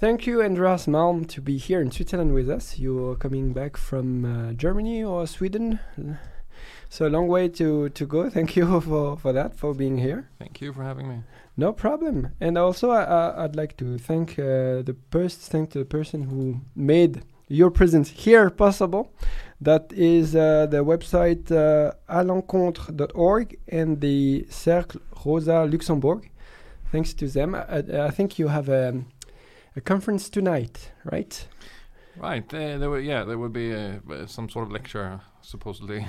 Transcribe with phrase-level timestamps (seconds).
[0.00, 2.78] Thank you, Andreas Malm, to be here in Switzerland with us.
[2.78, 5.78] You're coming back from uh, Germany or Sweden.
[6.88, 8.30] So a long way to, to go.
[8.36, 10.30] Thank you for, for that, for being here.
[10.38, 11.24] Thank you for having me.
[11.58, 12.32] No problem.
[12.40, 17.22] And also, I, I'd like to thank uh, the first thank the person who made
[17.48, 19.12] your presence here possible.
[19.60, 26.30] That is uh, the website uh, alencontre.org and the Cercle Rosa Luxemburg.
[26.90, 27.54] Thanks to them.
[27.54, 29.04] I, I think you have a,
[29.76, 31.46] a conference tonight, right?
[32.16, 32.52] Right.
[32.52, 36.06] Uh, there were, yeah, there would be uh, uh, some sort of lecture, supposedly.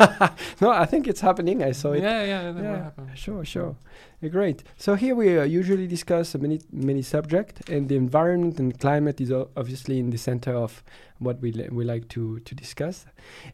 [0.60, 1.62] no, I think it's happening.
[1.62, 2.02] I saw it.
[2.02, 3.10] Yeah, yeah, that will Yeah, happen.
[3.14, 3.76] Sure, sure.
[4.22, 4.62] Uh, great.
[4.76, 9.30] So here we uh, usually discuss many many subject, and the environment and climate is
[9.32, 10.82] o- obviously in the center of
[11.18, 13.04] what we li- we like to to discuss.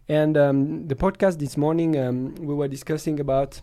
[0.09, 3.63] And um, the podcast this morning, um, we were discussing about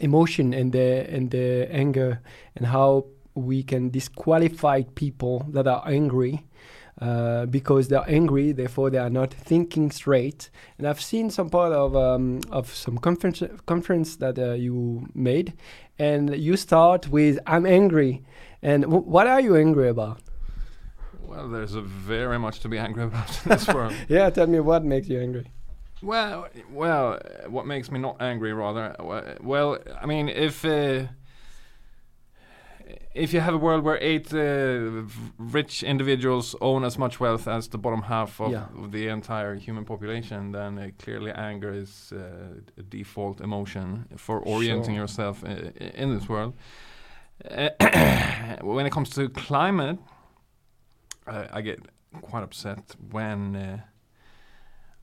[0.00, 2.20] emotion and the and the anger
[2.56, 6.44] and how we can disqualify people that are angry.
[6.98, 10.48] Uh, because they're angry, therefore they are not thinking straight.
[10.78, 15.52] And I've seen some part of um, of some conference conference that uh, you made,
[15.98, 18.24] and you start with "I'm angry,"
[18.62, 20.22] and w- what are you angry about?
[21.20, 23.92] Well, there's a very much to be angry about in this world.
[24.08, 25.50] Yeah, tell me what makes you angry.
[26.02, 28.94] Well, well, what makes me not angry, rather?
[29.42, 31.06] Well, I mean, if uh,
[33.16, 35.02] if you have a world where eight uh,
[35.38, 38.66] rich individuals own as much wealth as the bottom half of, Yeah.
[38.90, 42.18] the entire human population, then uh, clearly anger is uh,
[42.78, 45.02] a default emotion for orienting Sure.
[45.02, 45.48] yourself uh,
[46.02, 46.54] in this world.
[47.50, 47.68] Uh,
[48.62, 49.98] when it comes to climate,
[51.26, 51.78] I, I get
[52.22, 53.56] quite upset when.
[53.56, 53.78] Uh,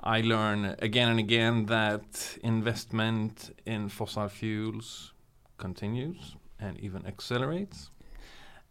[0.05, 5.13] I learn again and again that investment in fossil fuels
[5.57, 7.89] continues and even accelerates.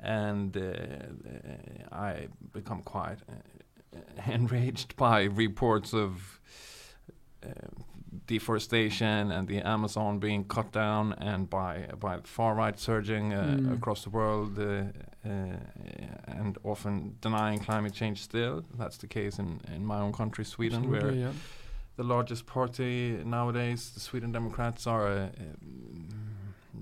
[0.03, 6.41] And uh, I become quite uh, enraged by reports of
[7.45, 7.49] uh,
[8.27, 13.73] deforestation and the Amazon being cut down, and by by far right surging uh, Mm.
[13.75, 14.65] across the world, uh,
[15.25, 15.57] uh,
[16.41, 18.19] and often denying climate change.
[18.23, 21.33] Still, that's the case in in my own country, Sweden, where yeah.
[21.97, 25.31] the largest party nowadays, the Sweden Democrats, are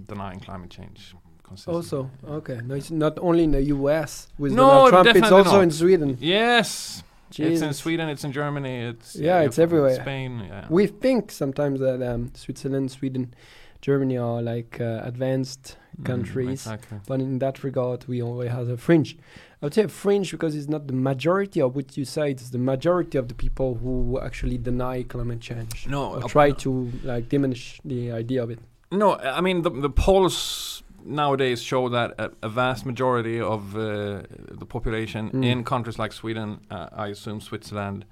[0.09, 1.15] denying climate change.
[1.51, 1.77] Consistently.
[1.77, 2.59] Also, okay.
[2.65, 4.29] No, it's not only in the U.S.
[4.39, 5.17] with No, Donald Trump.
[5.17, 5.63] It's also not.
[5.63, 6.17] in Sweden.
[6.21, 7.03] Yes,
[7.39, 9.95] it's in Sweden, it's in Germany, it's Yeah, it's everywhere.
[10.01, 10.67] Spain, yeah.
[10.69, 13.35] We think sometimes that um, Switzerland, Sweden,
[13.83, 16.49] Germany are like uh, advanced Mm, countries.
[16.67, 16.99] exactly.
[17.07, 19.19] But in that regard, we always have a fringe.
[19.61, 22.31] I would say fringe because it's not the majority of what you say.
[22.31, 26.71] It's the majority of the people who actually deny climate change No, or try to
[27.05, 28.61] like diminish the idea of it.
[28.93, 34.23] No, I mean the the polls nowadays show that a, a vast majority of uh,
[34.59, 35.45] the population Mm.
[35.45, 38.05] in countries like Sweden, uh, I assume Switzerland,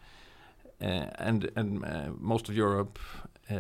[0.82, 0.84] uh,
[1.19, 1.88] and and uh,
[2.21, 2.99] most of Europe,
[3.50, 3.56] uh,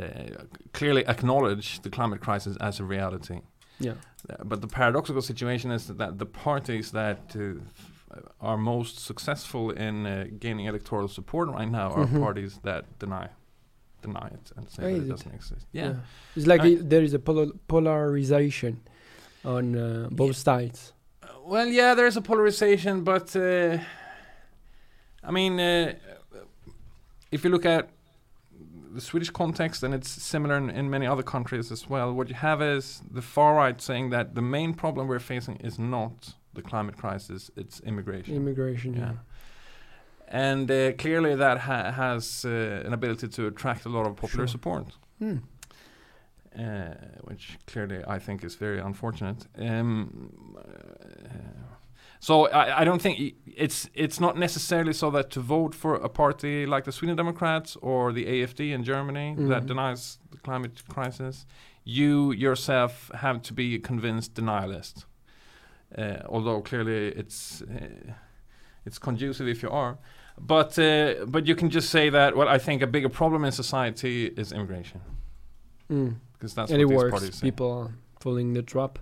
[0.72, 3.40] clearly acknowledge the climate crisis as a reality.
[3.80, 3.94] Yeah.
[4.44, 7.54] But the paradoxical situation is that the parties that uh,
[8.40, 12.20] are most successful in uh, gaining electoral support right now are Mhm.
[12.20, 13.28] parties that deny
[14.02, 15.66] deny it and say Oh, that it doesn't exist.
[15.72, 15.94] Yeah.
[16.36, 18.76] It's like I- there is a polo- polarization
[19.44, 20.92] on uh, both sides.
[21.22, 23.78] Uh, Well, yeah, there's a polarization, but uh,
[25.24, 25.92] I mean, uh,
[27.32, 27.88] if you look at
[28.94, 32.34] the Swedish context, and it's similar in, in many other countries as well, what you
[32.34, 36.62] have is the far right saying that the main problem we're facing is not the
[36.62, 38.34] climate crisis, it's immigration.
[38.36, 38.94] Immigration.
[38.94, 39.00] Yeah.
[39.00, 39.12] Yeah.
[40.48, 44.46] and uh, clearly that ha- has uh, an ability to attract a lot of popular
[44.46, 44.52] Sure.
[44.52, 44.84] support
[45.18, 45.36] Hmm.
[46.58, 49.46] Uh, which clearly I think is very unfortunate.
[49.58, 50.62] Um, uh,
[52.20, 56.08] so I, I don't think it's it's not necessarily so that to vote for a
[56.08, 59.66] party like the Sweden Democrats or the AFD in Germany that Mhm.
[59.68, 61.46] denies the climate crisis,
[61.84, 65.04] you yourself have to be a convinced denialist.
[65.96, 68.12] Uh, although clearly it's uh,
[68.86, 69.96] it's conducive if you are.
[70.40, 72.34] But uh, but you can just say that.
[72.36, 75.00] Well, I think a bigger problem in society is immigration
[75.90, 76.14] Mm.
[76.38, 77.10] Because that's and it these works.
[77.10, 77.40] parties.
[77.40, 77.90] People are
[78.20, 78.98] falling the trap.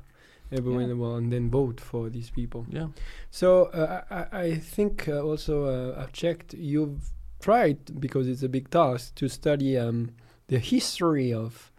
[0.53, 0.95] Everyone Yeah.
[0.95, 2.67] will and then vote for these people.
[2.71, 2.89] Yeah.
[3.31, 6.55] So uh, I, I think uh, also uh, I've checked.
[6.55, 7.11] You've
[7.41, 10.11] tried because it's a big task to study um,
[10.49, 11.73] the history of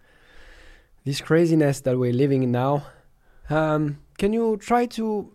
[1.05, 2.85] this craziness that we're living in now.
[3.49, 5.31] Um, can you try to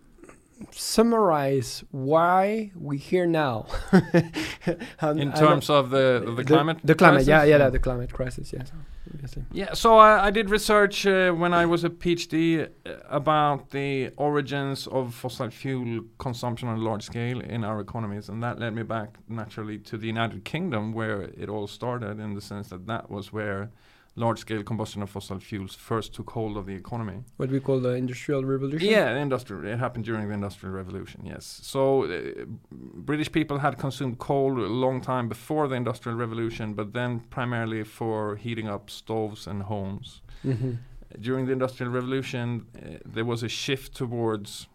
[0.71, 3.65] summarize why we're here now?
[5.01, 6.77] In terms of the the, climate.
[6.83, 7.49] the climate, yeah, crisis?
[7.59, 8.71] yeah, the climate crisis, yes.
[9.13, 9.43] Obviously.
[9.51, 14.11] Yeah, so I, I did research uh, when I was a PhD uh, about the
[14.17, 18.73] origins of fossil fuel consumption on a large scale in our economies, and that led
[18.73, 22.87] me back naturally to the United Kingdom, where it all started, in the sense that
[22.87, 23.71] that was where
[24.15, 27.23] large-scale combustion of fossil fuels first took hold of the economy.
[27.37, 28.87] What we call the industrial revolution.
[28.87, 29.65] Yeah, industrial.
[29.65, 31.25] It happened during the industrial revolution.
[31.25, 31.59] Yes.
[31.63, 36.93] So uh, British people had consumed coal a long time before the industrial revolution, but
[36.93, 40.21] then primarily for heating up stoves and homes.
[40.45, 40.73] Mm-hmm.
[41.19, 44.67] During the industrial revolution, uh, there was a shift towards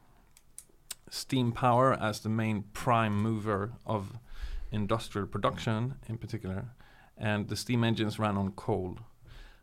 [1.10, 4.18] steam power as the main prime mover of
[4.70, 6.66] industrial production, in particular,
[7.16, 8.98] and the steam engines ran on coal.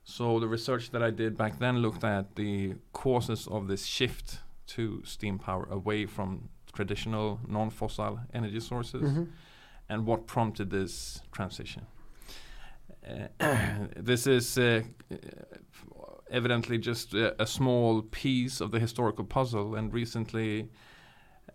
[0.06, 4.40] So the research that I did back then looked at the causes of this shift
[4.68, 9.24] to steam power away from traditional non-fossil energy sources Mm-hmm.
[9.90, 11.86] and what prompted this transition.
[13.08, 13.28] Uh,
[13.98, 14.82] this is uh,
[16.30, 20.70] evidently just a, a small piece of the historical puzzle, and recently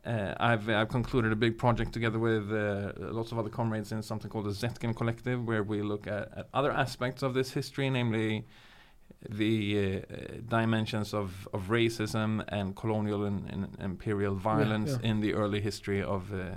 [0.07, 4.03] uh, I've I've concluded a big project together with uh, lots of other comrades in
[4.03, 7.91] something called the Zetkin Collective, where we look at, at other aspects of this history,
[7.91, 8.47] namely
[9.29, 10.17] the uh,
[10.49, 15.11] dimensions of, of racism and colonial and, and imperial violence yeah.
[15.11, 16.55] in the early history of uh,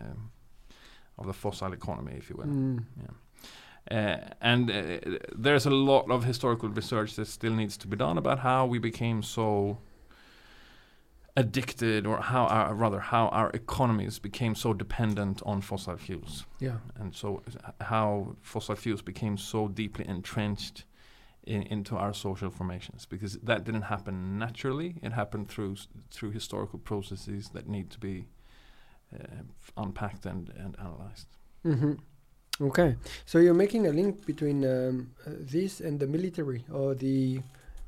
[1.18, 2.45] of the fossil economy, if you will.
[2.45, 2.86] Mm.
[3.92, 4.98] Uh, and uh,
[5.36, 8.80] there's a lot of historical research that still needs to be done about how we
[8.80, 9.78] became so
[11.35, 16.77] addicted, or how our, rather how our economies became so dependent on fossil fuels, Yeah.
[16.95, 20.85] and so uh, how fossil fuels became so deeply entrenched
[21.45, 23.06] in, into our social formations.
[23.07, 25.75] Because that didn't happen naturally; it happened through
[26.12, 28.27] through historical processes that need to be
[29.13, 29.44] uh,
[29.75, 31.27] unpacked and, and analyzed.
[31.63, 31.94] hmm
[32.62, 32.95] Okay,
[33.25, 37.39] so you're making a link between um, uh, this and the military or the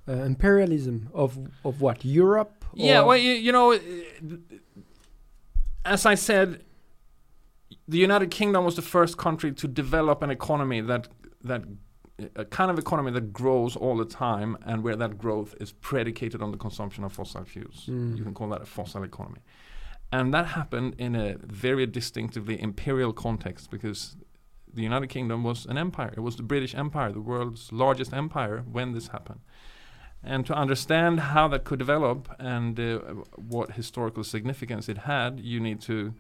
[0.08, 2.65] uh, imperialism of of what Europe?
[2.76, 3.80] Yeah, well, you, you know,
[5.84, 6.64] as I said,
[7.88, 11.08] the United Kingdom was the first country to develop an economy that
[11.44, 11.64] that
[12.36, 16.42] a kind of economy that grows all the time and where that growth is predicated
[16.42, 17.88] on the consumption of fossil fuels.
[17.88, 18.18] Mm.
[18.18, 19.42] You can call that a fossil economy.
[20.12, 24.16] And that happened in a very distinctively imperial context because
[24.74, 26.14] the United Kingdom was an empire.
[26.16, 29.42] It was the British Empire, the world's largest empire when this happened.
[30.24, 33.00] And to understand how that could develop and uh,
[33.36, 36.14] what historical significance it had, you need to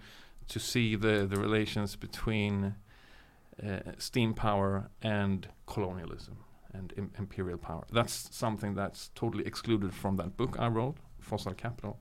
[0.48, 2.76] to see the, the relations between
[3.64, 6.38] uh, steam power and colonialism
[6.74, 7.84] and Im- imperial power.
[7.92, 12.00] That's something that's totally excluded from that book I wrote, Fossil Capital.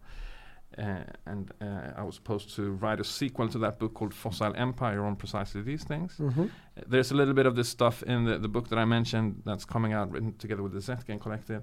[0.77, 4.53] Uh, and uh, I was supposed to write a sequel to that book called Fossil
[4.57, 6.17] Empire on precisely these things.
[6.19, 6.51] Mhm.
[6.89, 9.65] There's a little bit of this stuff in the, the book that I mentioned that's
[9.65, 11.63] coming out written together with the Zetkin Collective.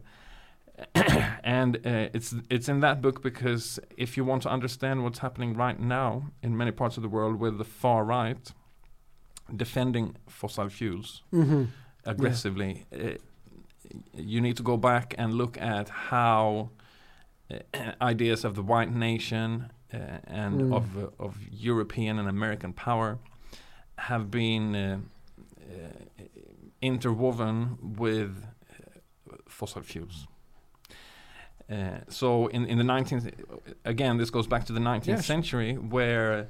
[1.44, 5.54] and uh, it's it's in that book because if you want to understand what's happening
[5.56, 8.52] right now in many parts of the world with the far right
[9.56, 11.68] defending fossil fuels Mhm.
[12.06, 13.16] aggressively, uh,
[14.14, 16.70] you need to go back and look at how
[18.02, 19.98] ideas of the white nation uh,
[20.42, 20.74] and Mm.
[20.74, 23.18] of uh, of European and American power
[23.98, 24.98] have been uh,
[25.60, 26.24] uh,
[26.82, 28.32] interwoven with
[29.48, 30.28] fossil fuels.
[31.70, 33.32] Uh, so in, in the 19th,
[33.86, 35.26] again, this goes back to the 19th Yes.
[35.26, 36.48] century where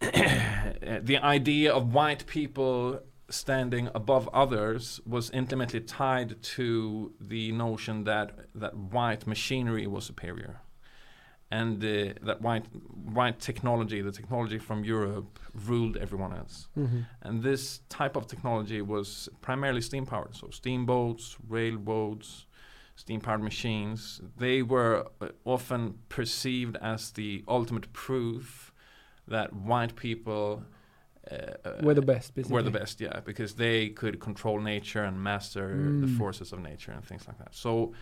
[0.00, 8.32] the idea of white people standing above others was intimately tied to the notion that
[8.54, 10.60] that white machinery was superior.
[11.50, 12.66] And uh, that white
[13.18, 16.68] white technology the technology from Europe ruled everyone else.
[16.76, 17.06] Mhm.
[17.22, 20.34] and this type of technology was primarily steam powered.
[20.34, 22.46] So steamboats railroads
[22.96, 28.72] steam powered machines they were uh, often perceived as the ultimate proof
[29.28, 30.62] that white people
[31.30, 32.34] uh, We're the best.
[32.34, 32.54] Basically.
[32.54, 35.68] were the best, yeah, because they could control nature and master
[36.00, 36.16] the Mm.
[36.18, 37.54] forces of nature and things like that.
[37.54, 37.92] So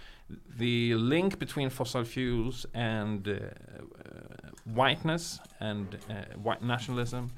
[0.58, 7.30] the link between fossil fuels and uh, uh, whiteness and uh, white nationalism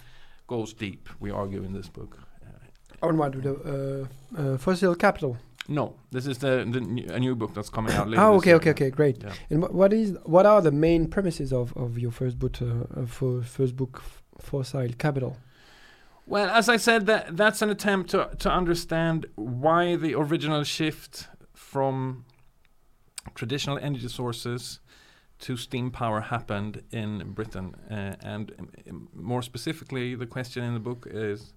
[0.47, 1.09] goes deep.
[1.21, 2.19] We argue in this book.
[2.45, 3.33] Uh, On what?
[3.43, 5.37] The uh, uh, fossil capital.
[5.69, 8.23] no, this is the, the new, a new book that's coming out later.
[8.23, 9.16] Oh, okay, okay, okay, great.
[9.23, 9.33] Yeah.
[9.50, 12.57] And wh- what is what are the main premises of, of your first book?
[12.62, 12.66] Uh,
[13.00, 15.37] uh, for first book, F- fossil capital.
[16.26, 21.28] Well, as I said, that that's an attempt to to understand why the original shift
[21.54, 22.25] from
[23.35, 24.80] traditional energy sources
[25.38, 30.75] to steam power happened in Britain, uh, and um, um, more specifically, the question in
[30.75, 31.52] the book is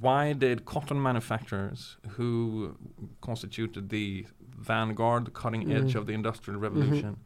[0.00, 2.74] why did cotton manufacturers, who
[3.20, 4.26] constituted the
[4.58, 5.98] vanguard, the cutting edge Mhm.
[6.00, 7.16] of the industrial revolution,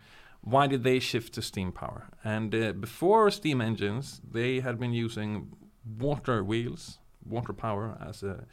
[0.43, 2.09] why did they shift to steam power?
[2.25, 5.53] And uh, before steam engines, they had been using
[5.85, 8.45] water wheels, water power as a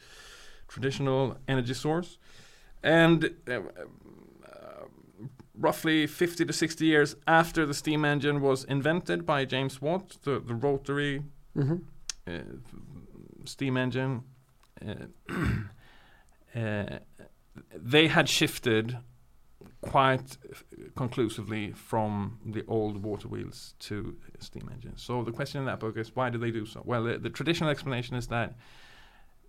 [0.68, 2.18] traditional energy source.
[2.82, 3.60] And uh, uh,
[5.54, 10.40] roughly 50 to 60 years after the steam engine was invented by James Watt, the,
[10.40, 11.22] the rotary
[11.54, 11.76] hmm
[12.26, 12.40] uh,
[13.44, 14.22] steam engine,
[14.86, 15.06] uh,
[16.54, 16.98] uh,
[17.74, 18.98] they had shifted
[19.80, 20.36] quite
[20.96, 25.02] conclusively from the old water wheels to steam engines.
[25.02, 26.82] So the question in that book is why did they do so?
[26.84, 28.54] Well, the, the traditional explanation is that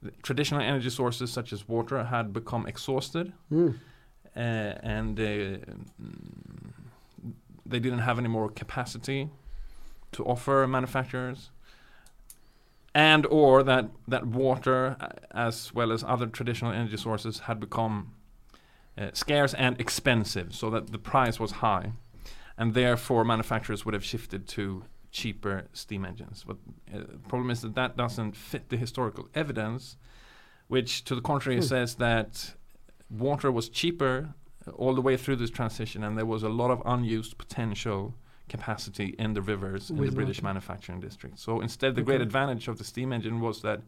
[0.01, 3.75] the traditional energy sources such as water had become exhausted Mm.
[4.35, 6.71] uh, and uh, mm,
[7.65, 9.29] they didn't have any more capacity
[10.11, 11.51] to offer manufacturers
[12.95, 18.13] and or that that water uh, as well as other traditional energy sources had become
[18.97, 21.91] uh, scarce and expensive so that the price was high
[22.59, 26.57] and therefore manufacturers would have shifted to cheaper steam engines but
[26.93, 29.97] uh, the problem is that that doesn't fit the historical evidence
[30.67, 31.65] which to the contrary Hmm.
[31.73, 32.53] says that
[33.09, 34.15] water was cheaper
[34.67, 38.01] uh, all the way through this transition, and there was a lot of unused potential
[38.55, 40.49] capacity in the rivers in the British water.
[40.53, 41.39] manufacturing district.
[41.39, 43.79] So instead, the great advantage of the steam engine was that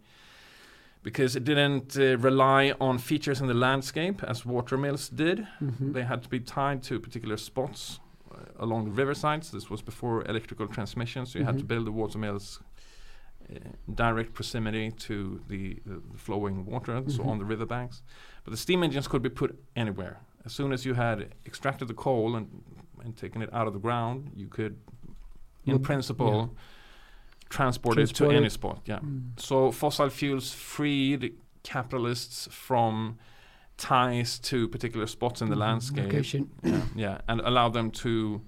[1.03, 5.93] because it didn't uh, rely on features in the landscape as water mills did, Mhm.
[5.93, 7.99] they had to be tied to particular spots
[8.61, 9.51] along the riversides.
[9.51, 11.67] This was before electrical transmission, so you had to Mhm.
[11.67, 12.61] build the water mills
[13.49, 13.55] uh,
[13.95, 17.27] direct proximity to the, the, the flowing water, so Mhm.
[17.31, 18.03] on the riverbanks.
[18.43, 20.15] But the steam engines could be put anywhere.
[20.45, 22.47] As soon as you had extracted the coal and,
[23.03, 24.77] and taken it out of the ground, you could,
[25.65, 26.59] in principle, yeah.
[27.49, 28.79] transport, it to Transport any spot.
[28.85, 28.99] Yeah.
[28.99, 29.39] Mm.
[29.39, 33.17] So fossil fuels freed capitalists from
[33.81, 35.59] ties to particular spots in the Mhm.
[35.67, 36.05] landscape.
[36.05, 36.49] Location.
[36.63, 38.41] Yeah, yeah, and allow them to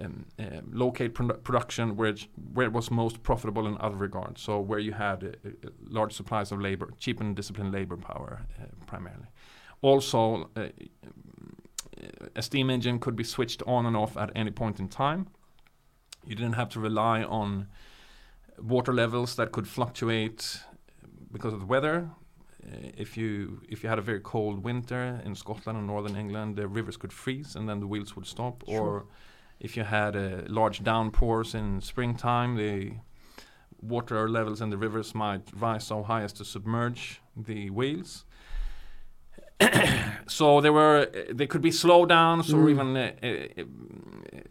[0.00, 4.42] um, uh, locate produ- production where it, where it was most profitable in other regards.
[4.42, 8.40] So where you had uh, uh, large supplies of labor, cheap and disciplined labor power
[8.60, 9.28] uh, primarily.
[9.80, 10.68] Also, uh,
[12.34, 15.28] a steam engine could be switched on and off at any point in time.
[16.26, 17.66] You didn't have to rely on
[18.58, 20.60] water levels that could fluctuate
[21.32, 22.10] because of the weather.
[22.66, 26.56] Uh, if you if you had a very cold winter in Scotland and northern England,
[26.56, 28.64] the rivers could freeze and then the wheels would stop.
[28.68, 28.80] Sure.
[28.80, 29.04] Or
[29.60, 32.92] if you had uh, large downpours in springtime, the
[33.80, 38.24] water levels in the rivers might rise so high as to submerge the wheels.
[40.26, 42.70] so there were uh, there could be slowdowns or Mm.
[42.70, 43.10] even uh,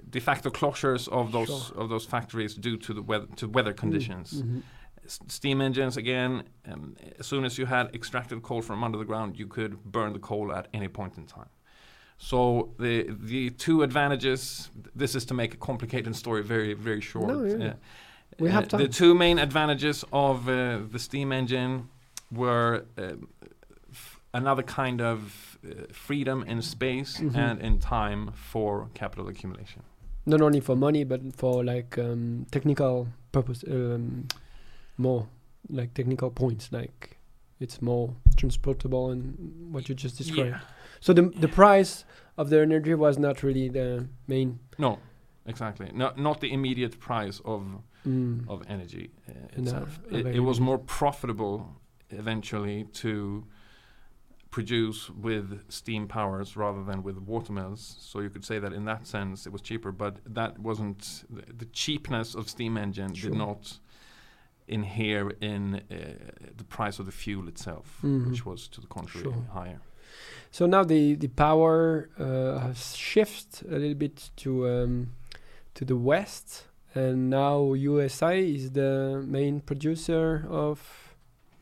[0.09, 1.81] de facto closures of those Sure.
[1.83, 4.57] of those factories due to the weather to weather conditions Mhm.
[4.57, 4.63] s-
[5.07, 9.37] steam engines again um, as soon as you had extracted coal from under the ground
[9.39, 11.49] you could burn the coal at any point in time
[12.17, 17.27] so the the two advantages this is to make a complicated story very very short
[17.27, 17.67] No, yeah.
[17.67, 17.73] uh,
[18.39, 20.53] We have uh, the two main advantages of uh,
[20.93, 21.87] the steam engine
[22.31, 22.83] were
[23.91, 27.35] f- another kind of uh, freedom in space Mhm.
[27.37, 29.81] and in time for capital accumulation
[30.25, 34.27] Not only for money, but for like um, technical purpose, um,
[34.97, 35.27] more
[35.69, 36.71] like technical points.
[36.71, 37.17] Like
[37.59, 39.35] it's more transportable and
[39.73, 40.49] what you just described.
[40.49, 40.59] yeah
[40.99, 42.05] So the the price
[42.37, 44.59] of the energy was not really the main.
[44.77, 44.99] no
[45.47, 47.61] exactly not not the immediate price of
[48.07, 48.47] Mm.
[48.47, 49.99] of energy uh, itself.
[50.11, 51.55] It, it was more profitable
[52.11, 53.43] eventually to
[54.51, 57.95] produce with steam powers rather than with water mills.
[57.99, 61.51] So you could say that in that sense it was cheaper, but that wasn't the,
[61.51, 63.31] the cheapness of steam engine Sure.
[63.31, 63.79] did not
[64.67, 65.81] inhere in uh,
[66.57, 68.29] the price of the fuel itself, Mhm.
[68.29, 69.45] which was to the contrary Sure.
[69.53, 69.79] higher.
[70.51, 75.07] So now the the power uh, has shifted a little bit to um,
[75.73, 80.77] to the west, and now USA is the main producer of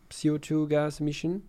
[0.09, 1.41] CO2 gas emission.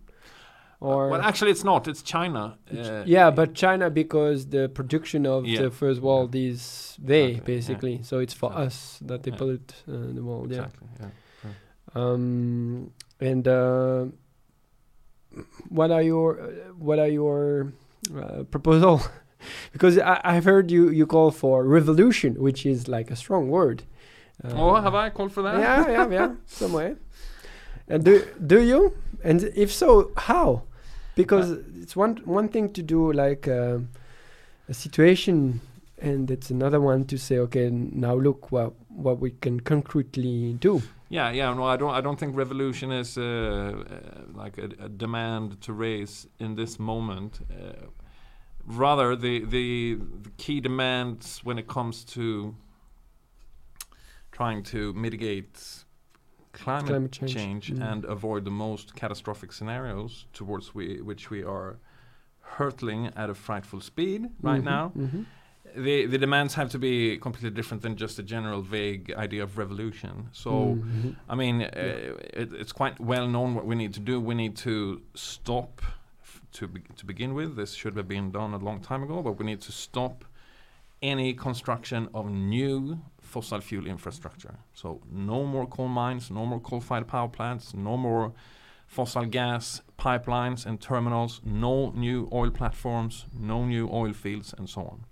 [0.81, 1.87] Or well, actually, it's not.
[1.87, 2.57] It's China.
[2.71, 5.61] Uh, yeah, but China because the production of Yeah.
[5.63, 7.39] the first world is they yeah.
[7.45, 8.03] basically.
[8.03, 8.65] So it's for Exactly.
[8.67, 9.37] us that they Yeah.
[9.37, 10.51] pollute uh, the world.
[10.51, 10.57] Yeah.
[10.65, 10.87] exactly.
[10.99, 11.09] Yeah.
[11.95, 14.05] Um, and uh,
[15.69, 16.47] what are your uh,
[16.77, 17.73] what are your
[18.15, 19.01] uh, proposal?
[19.71, 23.83] because I, I've heard you you call for revolution, which is like a strong word.
[24.43, 25.59] Uh, oh, have I called for that?
[25.59, 26.95] Yeah, yeah, yeah, some way.
[27.87, 28.93] And do do you?
[29.23, 30.63] And if so, how?
[31.15, 33.89] Because it's one one thing to do like um
[34.67, 35.61] a situation
[35.97, 40.81] and it's another one to say, okay, now look what what we can concretely do.
[41.09, 41.53] Yeah, yeah.
[41.53, 41.93] No, I don't.
[41.93, 46.79] I don't think revolution is uh, uh, like a, a, demand to raise in this
[46.79, 47.39] moment.
[47.51, 47.87] Uh,
[48.65, 52.55] rather, the, the the key demands when it comes to
[54.31, 55.85] trying to mitigate
[56.51, 57.33] climate, Climate change.
[57.33, 57.91] change, Mm.
[57.91, 61.77] and avoid the most catastrophic scenarios towards we, which we are
[62.57, 64.91] hurtling at a frightful speed right Mhm, now.
[64.97, 65.25] mhm.
[65.75, 69.57] The the demands have to be completely different than just a general vague idea of
[69.57, 70.29] revolution.
[70.31, 70.51] So.
[70.51, 71.15] Mhm.
[71.29, 71.67] I mean, uh,
[72.41, 74.19] it, it's quite well known what we need to do.
[74.21, 75.81] We need to stop,
[76.23, 77.55] f- to be, to begin with.
[77.55, 80.23] This should have been done a long time ago, but we need to stop
[81.01, 84.55] any construction of new fossil fuel infrastructure.
[84.73, 88.31] So no more coal mines, no more coal-fired power plants, no more
[88.87, 94.81] fossil gas pipelines and terminals, no new oil platforms, no new oil fields, and so
[94.81, 95.05] on.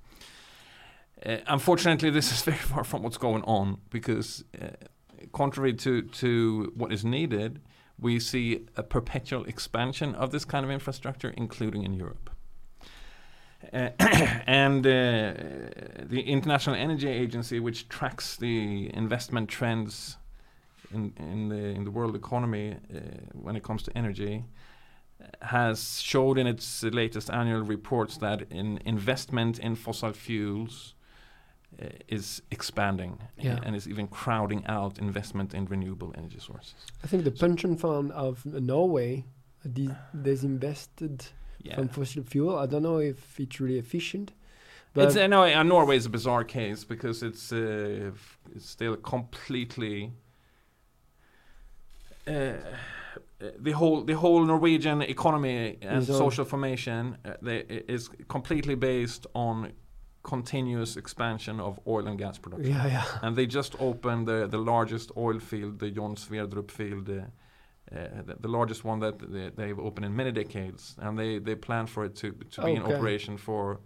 [1.26, 4.68] Uh, unfortunately, this is very far from what's going on because uh,
[5.32, 7.62] contrary to, to what is needed,
[8.00, 12.30] we see a perpetual expansion of this kind of infrastructure, including in Europe.
[13.72, 13.90] Uh,
[14.48, 15.34] and uh,
[16.04, 20.18] the International Energy Agency, which tracks the investment trends
[20.94, 23.00] in, in, the, in the world economy uh,
[23.34, 24.44] when it comes to energy,
[25.42, 30.93] has showed in its latest annual reports that in investment in fossil fuels
[31.82, 33.60] uh, is expanding Yeah.
[33.64, 36.76] and is even crowding out investment in renewable energy sources.
[37.04, 39.26] I think the pension fund of Norway
[39.66, 41.32] uh, de- disinvested
[41.64, 41.76] Yeah.
[41.76, 42.58] from fossil fuel.
[42.58, 44.32] I don't know if it's really efficient,
[44.94, 48.12] but It's, uh, no, uh, Norway is a bizarre case because it's, uh,
[48.56, 50.12] it's still completely
[52.28, 52.54] uh,
[53.60, 59.74] the whole the whole Norwegian economy and social formation uh, they, is completely based on
[60.24, 62.72] continuous expansion of oil and gas production.
[62.72, 63.06] yeah, yeah.
[63.22, 67.24] And they just opened the, the largest oil field, the Johan Sverdrup field, uh,
[67.94, 70.96] uh, the, the largest one that they, they've opened in many decades.
[71.00, 73.82] And they, they plan for it to, to be in operation for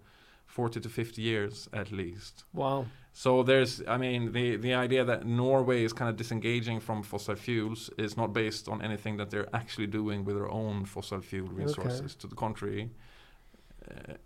[0.46, 2.44] 40 to 50 years at least.
[2.54, 2.86] Wow.
[3.12, 7.34] So there's, I mean, the, the idea that Norway is kind of disengaging from fossil
[7.34, 11.48] fuels is not based on anything that they're actually doing with their own fossil fuel
[11.48, 12.14] resources.
[12.14, 12.90] To the contrary,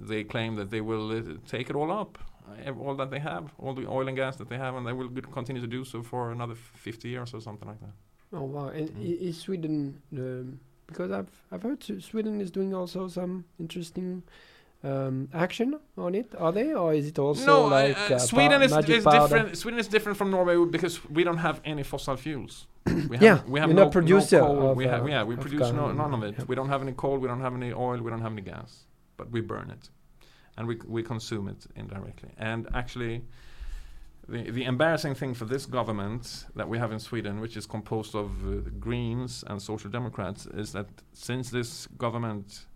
[0.01, 2.19] they claim that they will uh, take it all up,
[2.67, 4.93] uh, all that they have, all the oil and gas that they have, and they
[4.93, 7.93] will continue to do so for another 50 years or something like that.
[8.33, 8.69] Oh wow!
[8.69, 9.21] And Mm.
[9.29, 14.23] is Sweden um, because I've I've heard S- Sweden is doing also some interesting
[14.85, 16.35] um, action on it.
[16.39, 19.57] Are they, or is it also no, like uh, uh, Sweden is, is different.
[19.57, 22.67] Sweden is different from Norway because we don't have any fossil fuels.
[22.87, 24.71] we Yeah, have, we have you're no, not producer no coal.
[24.71, 26.35] of, we have, uh, yeah, we produce no, none of it.
[26.39, 26.49] Yep.
[26.49, 27.19] We don't have any coal.
[27.19, 27.99] We don't have any oil.
[28.01, 28.87] We don't have any gas,
[29.23, 29.91] but we burn it,
[30.57, 32.31] and we we consume it indirectly.
[32.39, 33.23] And actually,
[34.29, 38.15] the the embarrassing thing for this government that we have in Sweden, which is composed
[38.15, 42.67] of uh, Greens and Social Democrats, is that since this government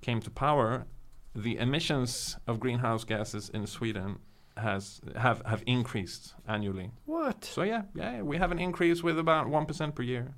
[0.00, 0.86] came to power,
[1.34, 4.18] the emissions of greenhouse gases in Sweden
[4.56, 6.90] has have have increased annually.
[7.06, 7.44] What?
[7.44, 10.34] So yeah, yeah, we have an increase with about one percent per year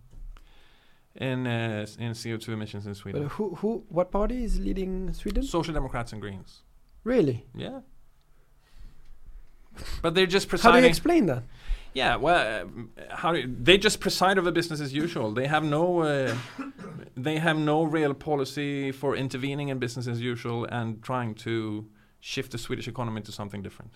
[1.20, 3.26] in uh, in CO two emissions in But Sweden.
[3.28, 5.42] who who what party is leading Sweden?
[5.42, 6.62] Social Democrats and Greens.
[7.04, 7.44] really?
[7.54, 7.80] Yeah.
[10.02, 11.42] But they're just How do you explain that?
[11.94, 15.32] yeah, well, um, how do they just preside over business as usual?
[15.32, 16.34] They have no, uh,
[17.16, 21.86] they have no real policy for intervening in business as usual and trying to
[22.20, 23.92] shift the Swedish economy to something different.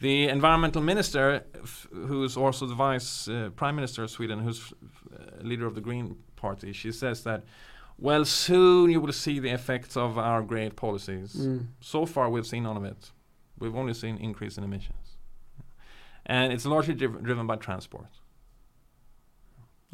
[0.00, 1.44] The environmental minister,
[1.92, 5.01] who's also the vice uh, prime minister of Sweden, who's uh,
[5.40, 7.44] leader of the Green Party, she says that,
[7.98, 11.34] well, soon you will see the effects of our great policies.
[11.34, 11.66] Mm.
[11.80, 13.10] So far, we've seen none of it.
[13.58, 15.16] We've only seen increase in emissions,
[16.26, 18.08] and it's largely driv- driven by transport.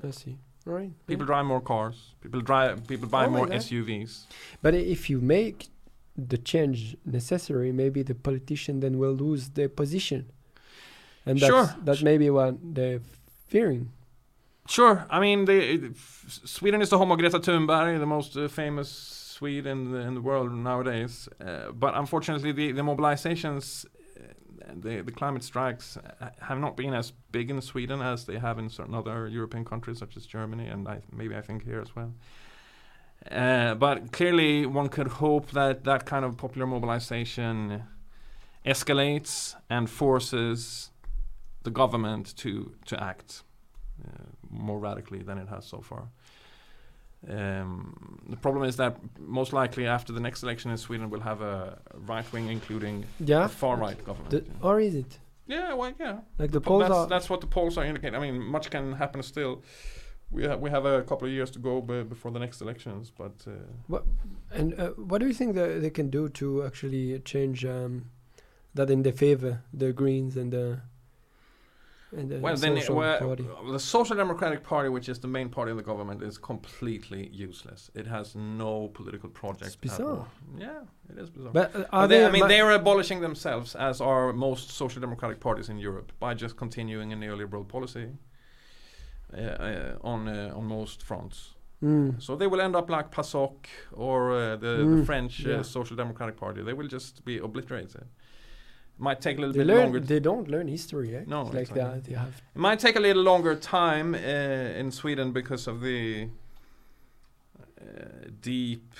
[0.03, 0.39] I see.
[0.65, 0.93] Right.
[1.07, 1.27] People yeah.
[1.27, 2.15] drive more cars.
[2.21, 2.87] People drive.
[2.87, 3.47] People buy Oh more.
[3.47, 4.25] SUVs.
[4.63, 5.69] But if you make
[6.17, 10.31] the change necessary, maybe the politician then will lose their position,
[11.27, 11.75] and that's, Sure.
[11.85, 13.01] that may be what they're
[13.49, 13.91] fearing.
[14.69, 15.07] Sure.
[15.09, 15.81] I mean, they,
[16.27, 20.15] Sweden is the home of Greta Thunberg, the most uh, famous Swede in the, in
[20.15, 21.27] the world nowadays.
[21.41, 26.93] Uh, but unfortunately, the, the mobilizations, uh, the, the climate strikes, uh, have not been
[26.93, 30.67] as big in Sweden as they have in certain other European countries, such as Germany,
[30.67, 32.13] and I, maybe I think here as well.
[33.31, 37.85] Uh, but clearly, one could hope that that kind of popular mobilization
[38.67, 40.91] escalates and forces
[41.63, 43.43] the government to to act
[44.05, 46.09] uh, more radically than it has so far.
[47.29, 51.41] Um, the problem is that most likely after the next election in Sweden, we'll have
[51.41, 53.45] a right wing, including Yeah.
[53.47, 54.31] a far right government.
[54.31, 56.19] The, or is it yeah, well, yeah.
[56.39, 57.07] like the But polls that's, are?
[57.07, 58.15] that's what the polls are indicating.
[58.15, 59.63] I mean, much can happen still.
[60.31, 63.11] We ha- we have a couple of years to go b- before the next elections,
[63.11, 63.99] but uh,
[64.53, 68.11] And uh, what do you think that they can do to actually change um,
[68.75, 70.81] that in their favor, the Greens and the
[72.13, 75.77] the well, then it- well, the Social Democratic Party, which is the main party of
[75.77, 77.91] the government, is completely useless.
[77.95, 79.67] It has no political project.
[79.67, 80.27] It's bizarre.
[80.57, 81.53] Yeah, it is bizarre.
[81.53, 82.27] But uh, are they, they?
[82.27, 86.35] I mean, they are abolishing themselves, as are most social democratic parties in Europe, by
[86.35, 88.07] just continuing a neoliberal policy
[89.37, 91.55] uh, uh, on uh, on most fronts.
[91.83, 92.21] Mm.
[92.21, 95.59] So they will end up like PASOK or uh, the, the Mm, French yeah.
[95.59, 96.63] uh, Social Democratic Party.
[96.63, 98.05] They will just be obliterated.
[99.01, 99.83] Might take a little They bit learn.
[99.85, 100.01] longer.
[100.01, 101.15] They don't learn history.
[101.17, 101.23] Eh?
[101.27, 101.83] No, It's like exactly.
[101.85, 102.05] that.
[102.05, 102.35] They have.
[102.57, 106.29] It might take a little longer time uh, in Sweden because of the
[107.81, 107.85] uh,
[108.41, 108.95] deep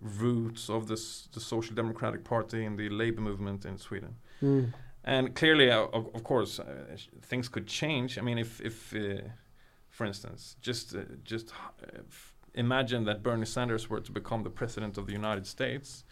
[0.00, 4.16] roots of this the Social Democratic Party and the labor movement in Sweden.
[4.42, 4.72] Mm.
[5.04, 6.64] And clearly, uh, of, of course, uh,
[7.22, 8.18] things could change.
[8.18, 9.28] I mean, if, if uh,
[9.90, 14.50] for instance, just uh, just uh, f- imagine that Bernie Sanders were to become the
[14.50, 16.04] president of the United States,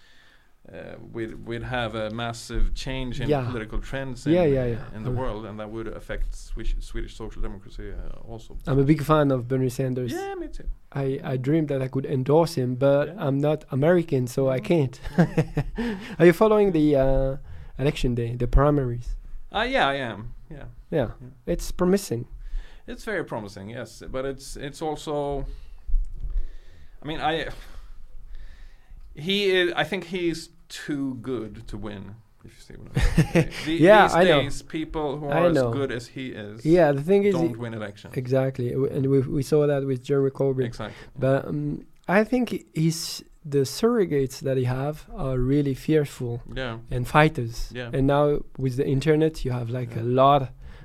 [0.70, 3.48] uh, we'd we'd have a massive change in Yeah.
[3.50, 4.96] political trends in, Yeah, yeah, yeah.
[4.96, 8.56] in the world, and that would affect Swish, Swedish social democracy uh, also.
[8.66, 10.12] I'm a big fan of Bernie Sanders.
[10.12, 10.64] yeah, me too.
[10.92, 13.26] I, I dreamed that I could endorse him, but Yeah.
[13.26, 14.64] I'm not American, so I Mm.
[14.64, 15.00] can't.
[16.18, 17.36] Are you following the uh,
[17.78, 19.16] election day, the primaries?
[19.54, 20.32] Uh, yeah, I am.
[20.50, 20.66] Yeah.
[20.90, 21.28] Yeah, Yeah.
[21.52, 22.26] it's promising.
[22.86, 25.44] It's very promising, yes, but it's it's also.
[27.02, 27.48] I mean, I.
[29.14, 29.72] He is.
[29.76, 32.16] I think he's too good to win.
[32.44, 33.48] If you see what I mean.
[33.66, 34.48] The- Yeah, these I know.
[34.68, 38.14] people who are as good as he is, Yeah, the thing is, don't win elections.
[38.16, 40.64] exactly, and we we saw that with Jeremy Corbyn.
[40.66, 40.96] Exactly.
[41.18, 46.78] But um, I think he's the surrogates that he have are really fearful yeah.
[46.90, 47.70] and fighters.
[47.74, 47.90] Yeah.
[47.92, 50.02] And now with the internet, you have like Yeah.
[50.02, 50.42] a lot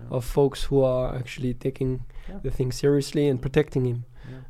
[0.09, 2.03] of folks who are actually taking
[2.43, 4.05] the thing seriously and protecting him.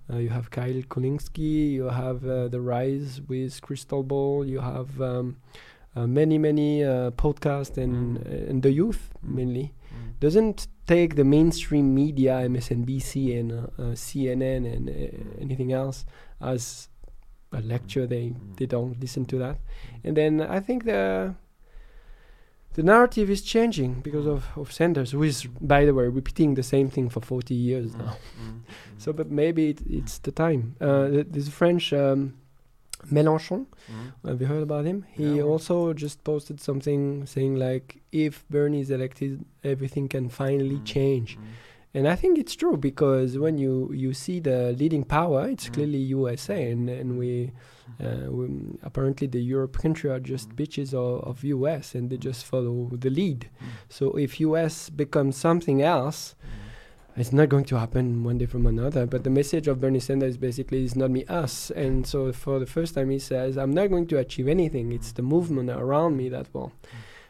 [0.09, 5.01] Uh, you have Kyle Kulinski, you have uh, The Rise with Krystal Ball, you have
[5.01, 5.35] um,
[5.95, 8.49] uh, many, many uh, podcasts and, Mm.
[8.49, 9.73] and the youth mainly.
[9.91, 10.19] Mm.
[10.19, 16.05] Doesn't take the mainstream media, MSNBC and uh, uh, CNN and uh, anything else
[16.39, 16.87] as
[17.51, 18.07] a lecture.
[18.07, 18.55] They, Mm.
[18.57, 19.57] they don't listen to that.
[20.05, 21.35] And then I think the
[22.77, 25.37] the narrative is changing because of, of Sanders, who is,
[25.73, 28.13] by the way, repeating the same thing for 40 years now.
[28.41, 28.59] Mm.
[29.03, 30.61] So, but maybe it, it's the time.
[30.81, 32.21] Uh, th- there's a French um,
[33.11, 33.65] Mélenchon.
[33.91, 34.29] Mm.
[34.29, 35.05] Have you heard about him?
[35.17, 35.43] He Yeah.
[35.51, 40.85] also just posted something saying like, if Bernie is elected, everything can finally Mm.
[40.95, 41.37] change.
[41.97, 41.99] Mm.
[41.99, 45.73] And I think it's true because when you, you see the leading power, it's Mm.
[45.73, 47.51] clearly USA, and, and we,
[48.03, 48.47] uh, we
[48.83, 50.55] apparently the Europe country are just Mm.
[50.55, 53.49] bitches of, of US, and they just follow the lead.
[53.59, 53.65] Mm.
[53.89, 57.19] So if US becomes something else, Mm.
[57.21, 59.05] it's not going to happen one day from another.
[59.07, 61.71] But the message of Bernie Sanders basically is not me, us.
[61.71, 64.91] And so for the first time, he says, I'm not going to achieve anything.
[64.91, 66.71] It's the movement around me that will.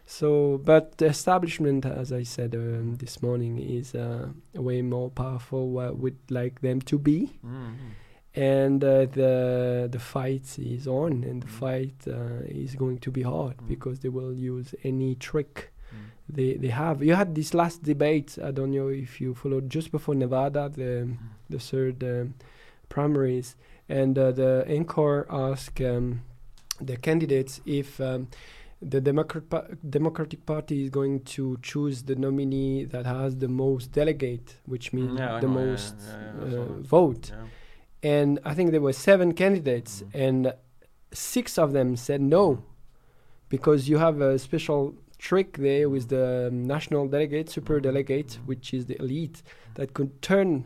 [0.10, 5.70] So, but the establishment, as I said um, this morning, is uh, way more powerful
[5.70, 7.34] what we'd like them to be.
[7.46, 7.74] Mm.
[8.34, 11.60] And uh, the the fight is on, and the Mm.
[11.60, 13.68] fight uh, is going to be hard Mm.
[13.68, 16.12] because they will use any trick Mm.
[16.36, 17.04] they they have.
[17.04, 18.38] You had this last debate.
[18.42, 21.18] I don't know if you followed just before Nevada, the Mm.
[21.50, 22.34] the third um,
[22.90, 23.56] primaries,
[23.90, 26.22] and uh, the anchor asked um,
[26.80, 28.28] the candidates if um,
[28.82, 33.92] the Democrat pa- Democratic Party is going to choose the nominee that has the most
[33.92, 37.32] delegate, which means Yeah, the know, most yeah, yeah, uh, vote.
[38.04, 40.10] And I think there were seven candidates, Mm.
[40.26, 40.54] and
[41.12, 42.64] six of them said no
[43.50, 48.86] because you have a special trick there with the national delegate, super delegate, which is
[48.86, 49.42] the elite
[49.74, 50.50] that could turn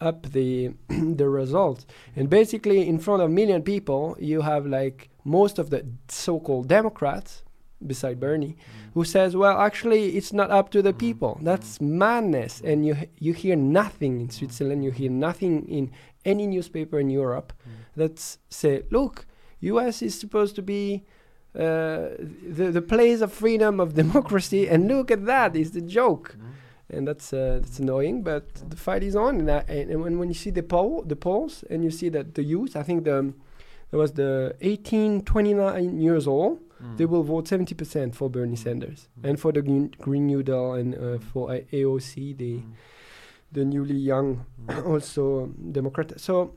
[0.00, 0.70] Up the
[1.20, 1.84] the result.
[2.16, 6.68] And basically, in front of a million people, you have like most of the so-called
[6.68, 7.42] Democrats,
[7.86, 8.94] beside Bernie, Mm.
[8.94, 10.98] who says, "Well, actually, it's not up to the Mm.
[10.98, 11.32] people.
[11.42, 14.84] That's madness." And you you hear nothing in Switzerland.
[14.84, 15.90] You hear nothing in
[16.24, 17.70] any newspaper in Europe Mm.
[18.00, 19.26] that say, "Look,
[19.60, 20.02] U.S.
[20.02, 21.04] is supposed to be."
[21.54, 22.10] Uh,
[22.56, 25.56] the the place of freedom of democracy, and look at that!
[25.56, 26.42] Is the joke, Mm.
[26.90, 28.22] And that's uh, that's annoying.
[28.22, 31.16] But the fight is on, and, I, and, when when you see the poll, the
[31.16, 33.32] polls, and you see that the youth, I think the
[33.90, 36.96] there was the 18, 29 years old, Mm.
[36.96, 39.28] they will vote 70% for Bernie Sanders Mm.
[39.30, 42.72] and for the Green, Green New Deal and uh, for uh, AOC, the Mm.
[43.50, 44.86] the newly young Mm.
[44.92, 46.20] also Democrat.
[46.20, 46.54] So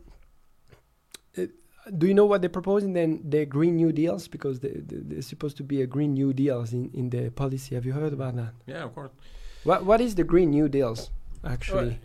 [1.98, 3.22] do you know what they're proposing then?
[3.28, 6.74] The Green New Deals because they, they, they're supposed to be a Green New Deals
[6.74, 7.74] in, in the policy.
[7.76, 8.54] Have you heard about that?
[8.68, 9.12] Yeah, of course.
[9.64, 11.12] What what is the Green New Deals
[11.44, 11.90] actually?
[11.90, 11.98] Well,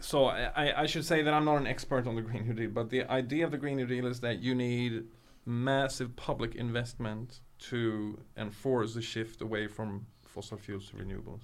[0.00, 2.70] so I, I- should say that I'm not an expert on the Green New Deal,
[2.70, 5.04] but the idea of the Green New Deal is that you need
[5.44, 11.42] massive public investment to enforce the shift away from fossil fuels to renewables.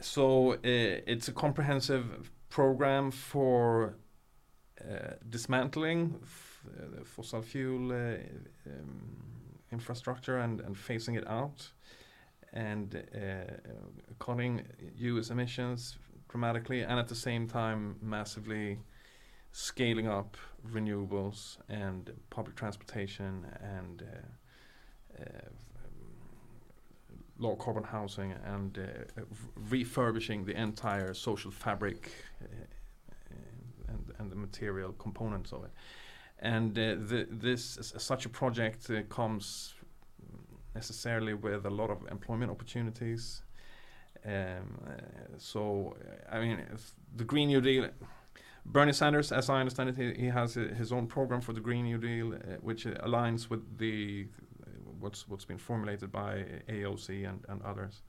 [0.00, 3.96] So uh, it's a comprehensive program for
[4.80, 8.16] uh, dismantling uh, fossil fuel uh,
[8.66, 9.16] um,
[9.72, 11.68] infrastructure and, and phasing it out
[12.52, 13.52] and uh,
[14.18, 14.62] cutting
[14.96, 18.78] US emissions dramatically and at the same time massively
[19.52, 20.36] scaling up
[20.72, 25.24] renewables and public transportation and uh, uh,
[27.38, 29.22] low carbon housing and uh,
[29.70, 32.46] refurbishing the entire social fabric uh,
[33.88, 35.70] and, and the material components of it.
[36.40, 39.74] And uh, the, this such a project comes
[40.74, 43.42] necessarily with a lot of employment opportunities.
[44.24, 44.32] Um,
[44.86, 44.92] uh,
[45.38, 45.96] so,
[46.30, 46.58] I mean,
[47.16, 47.88] the Green New Deal.
[48.66, 51.60] Bernie Sanders, as I understand it, he, he has uh, his own program for the
[51.60, 54.26] Green New Deal, uh, which uh, aligns with the
[55.00, 58.02] what's what's been formulated by AOC and, and others.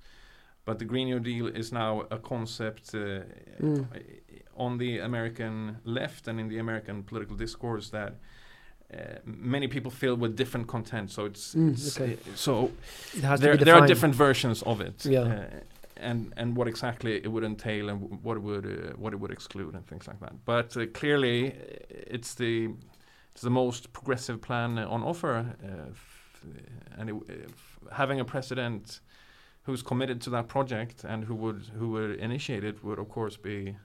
[0.66, 3.22] But the Green New Deal is now a concept uh,
[3.62, 3.86] Mm.
[4.56, 8.16] on the American left and in the American political discourse that
[9.26, 11.12] many people feel with different content.
[11.12, 12.14] So it's, Mm, it's, okay.
[12.14, 12.72] uh, so
[13.18, 15.06] It has there, to be there are different versions of it.
[15.06, 15.22] Yeah.
[15.22, 15.60] Uh,
[16.02, 19.32] and and what exactly it would entail and what it would uh, what it would
[19.32, 20.34] exclude and things like that.
[20.46, 21.56] But uh, clearly, uh,
[22.16, 22.70] it's the
[23.34, 27.16] it's the most progressive plan uh, on offer, uh, and it,
[27.92, 29.02] having a president
[29.64, 33.38] who's committed to that project and who would who would initiate it would of course
[33.38, 33.76] be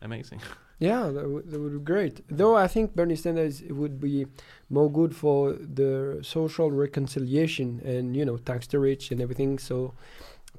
[0.00, 0.40] amazing.
[0.80, 2.24] Yeah, that, would that would be great.
[2.28, 4.26] Though I think Bernie Sanders would be
[4.70, 9.92] more good for the social reconciliation and you know tax the rich and everything, so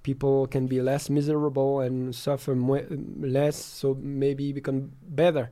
[0.03, 2.86] people can be less miserable and suffer mo-
[3.19, 5.49] less, so maybe become better.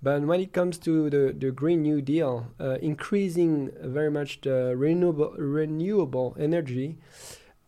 [0.00, 4.76] But when it comes to the, the Green New Deal, uh, increasing very much the
[4.76, 6.98] renewable renewable energy,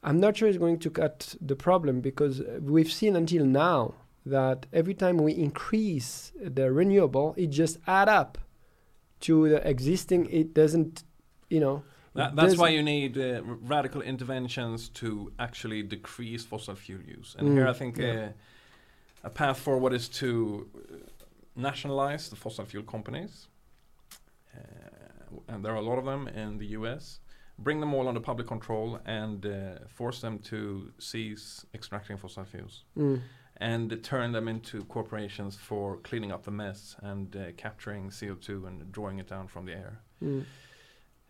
[0.05, 3.95] I'm not sure it's going to cut the problem because we've seen until now
[4.27, 8.39] that every time we increase the renewable, it just add up
[9.21, 10.27] to the existing.
[10.31, 11.05] It doesn't,
[11.49, 11.83] you know.
[12.15, 17.37] That, that's why you need uh, radical interventions to actually decrease fossil fuel use.
[17.39, 18.13] And Mm, here I think yeah.
[18.13, 18.33] uh,
[19.25, 20.97] a path forward is to uh,
[21.55, 23.49] nationalize the fossil fuel companies.
[24.55, 24.59] Uh,
[25.49, 27.21] and there are a lot of them in the US.
[27.59, 32.85] Bring them all under public control and uh, force them to cease extracting fossil fuels
[32.99, 33.21] Mm,
[33.59, 38.93] and turn them into corporations for cleaning up the mess and uh, capturing CO2 and
[38.93, 40.45] drawing it down from the air mm,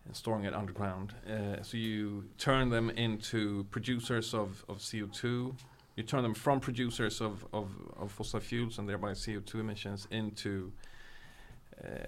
[0.05, 1.13] and storing it underground.
[1.29, 5.55] Uh, so you turn them into producers of, of CO2.
[5.95, 10.71] You turn them from producers of, of, of fossil fuels and thereby CO2 emissions into
[11.83, 12.07] uh,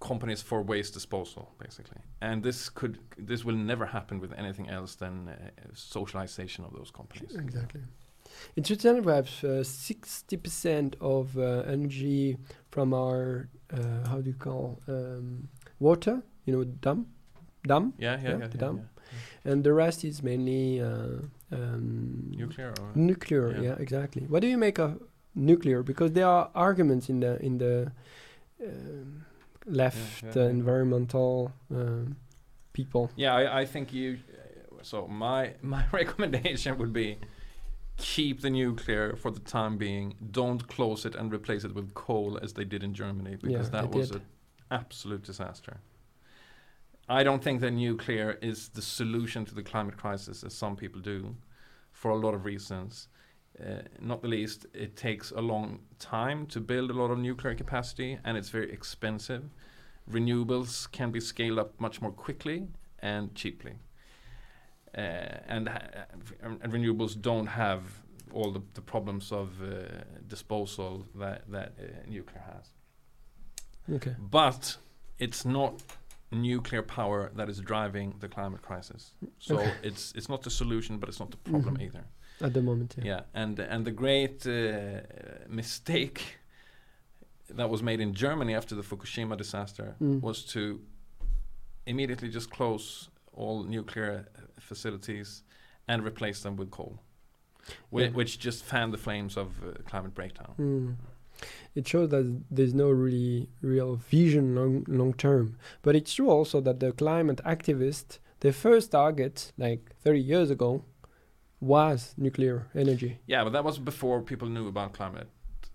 [0.00, 2.00] companies for waste disposal, basically.
[2.20, 5.34] And this could this will never happen with anything else than uh,
[5.74, 7.34] socialization of those companies.
[7.34, 7.80] exactly.
[8.56, 12.36] In Switzerland, we have uh, sixty percent of uh, energy
[12.70, 15.48] from our uh, how do you call um,
[15.80, 16.22] water?
[16.44, 17.06] You know, dam,
[17.66, 18.46] dam, Yeah, yeah, Yeah, yeah.
[18.48, 18.76] the yeah, dam.
[18.76, 19.52] yeah.
[19.52, 21.20] and the rest is mainly uh,
[21.52, 23.62] um, Nuclear or Nuclear, Yeah.
[23.62, 23.74] yeah.
[23.78, 24.22] exactly.
[24.28, 25.00] What do you make of
[25.34, 25.82] nuclear?
[25.82, 27.92] Because there are arguments in the in the
[28.64, 29.24] um,
[29.66, 32.16] left yeah, uh, environmental um,
[32.72, 33.10] people.
[33.16, 34.18] Yeah, I, I think you.
[34.82, 37.18] So my my recommendation would be
[38.02, 40.14] keep the nuclear for the time being.
[40.30, 43.80] Don't close it and replace it with coal as they did in Germany because Yeah,
[43.80, 44.16] that was did.
[44.20, 44.26] an
[44.70, 45.80] absolute disaster.
[47.08, 51.00] I don't think that nuclear is the solution to the climate crisis, as some people
[51.00, 51.36] do,
[51.92, 53.08] for a lot of reasons.
[53.60, 57.54] Uh, not the least, it takes a long time to build a lot of nuclear
[57.54, 59.44] capacity, and it's very expensive.
[60.10, 62.68] Renewables can be scaled up much more quickly
[63.00, 63.74] and cheaply.
[64.96, 65.00] Uh,
[65.48, 65.68] and,
[66.42, 67.82] and and renewables don't have
[68.34, 69.66] all the, the problems of uh,
[70.28, 72.66] disposal that, that uh, nuclear has.
[73.96, 74.14] Okay.
[74.18, 74.76] But
[75.18, 75.82] it's not
[76.30, 79.12] nuclear power that is driving the climate crisis.
[79.38, 79.72] So Okay.
[79.82, 81.82] it's it's not the solution, but it's not the problem Mhm.
[81.86, 82.04] either.
[82.40, 83.04] At the moment, yeah.
[83.06, 84.52] Yeah, and and the great uh,
[85.48, 86.20] mistake
[87.56, 90.20] that was made in Germany after the Fukushima disaster Mm.
[90.22, 90.80] was to
[91.86, 95.42] immediately just close all nuclear uh, facilities
[95.88, 96.98] and replace them with coal,
[97.90, 98.10] whi- Yeah.
[98.10, 100.54] which just fanned the flames of uh, climate breakdown.
[100.58, 100.96] Mm.
[101.74, 105.56] it shows that there's no really real vision long long term.
[105.82, 110.84] But it's true also that the climate activists, their first target, like 30 years ago,
[111.60, 113.18] was nuclear energy.
[113.26, 115.28] Yeah, but that was before people knew about climate.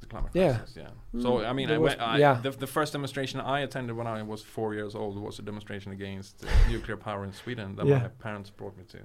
[0.08, 0.58] The climate Yeah.
[0.58, 0.76] crisis.
[0.78, 0.90] Yeah.
[1.14, 2.40] Mm, So I mean, I, went- I, yeah.
[2.42, 5.92] the, the first demonstration I attended when I was four years old was a demonstration
[5.92, 8.00] against uh, nuclear power in Sweden that Yeah.
[8.00, 9.00] my parents brought me to.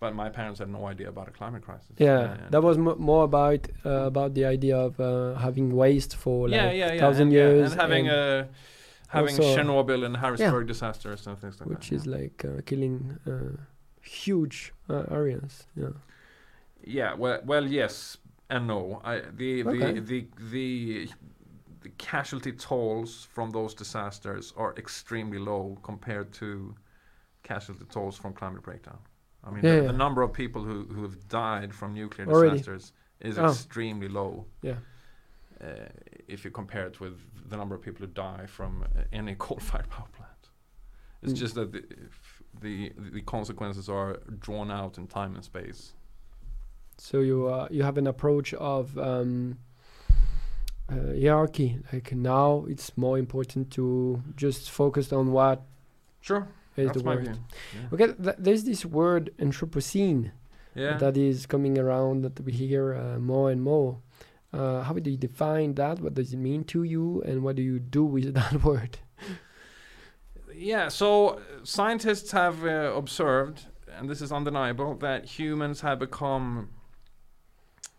[0.00, 1.92] But my parents had no idea about a climate crisis.
[1.98, 6.48] Yeah, that was m- more about uh, about the idea of uh, having waste for
[6.48, 8.52] like yeah, yeah, yeah, thousand and, yeah, years, and having and uh,
[9.08, 11.74] having Chernobyl and Harrisburg disasters and things like that.
[11.78, 11.96] which that.
[11.96, 13.56] is like uh, killing uh,
[14.02, 15.66] huge uh, areas.
[15.76, 15.94] Yeah.
[16.86, 18.18] Yeah, well, well, yes
[18.50, 19.00] and no.
[19.04, 19.92] I, the, Okay.
[19.92, 21.08] the the the
[21.82, 26.74] the casualty tolls from those disasters are extremely low compared to
[27.42, 28.98] casualty tolls from climate breakdown.
[29.44, 29.86] I mean, Yeah, the, yeah.
[29.92, 32.58] the number of people who who have died from nuclear Already.
[32.58, 33.46] disasters is Oh.
[33.46, 34.46] extremely low.
[34.62, 34.76] Yeah.
[35.60, 35.88] Uh,
[36.28, 37.16] if you compare it with
[37.50, 40.50] the number of people who die from uh, any coal-fired power plant,
[41.22, 41.36] it's Mm.
[41.36, 45.94] just that the, if the the consequences are drawn out in time and space.
[46.98, 49.58] So you uh, you have an approach of um,
[50.90, 51.78] uh, hierarchy.
[51.92, 55.62] Like now, it's more important to just focus on what
[56.20, 57.38] Sure, is that's the my word.
[57.74, 57.88] Yeah.
[57.92, 60.30] Okay, th- there's this word Anthropocene
[60.74, 60.96] Yeah.
[60.98, 63.98] that is coming around that we hear uh, more and more.
[64.52, 66.00] Uh, how do you define that?
[66.00, 68.98] What does it mean to you, and what do you do with that word?
[70.54, 70.88] yeah.
[70.88, 73.66] So scientists have uh, observed,
[73.98, 76.70] and this is undeniable, that humans have become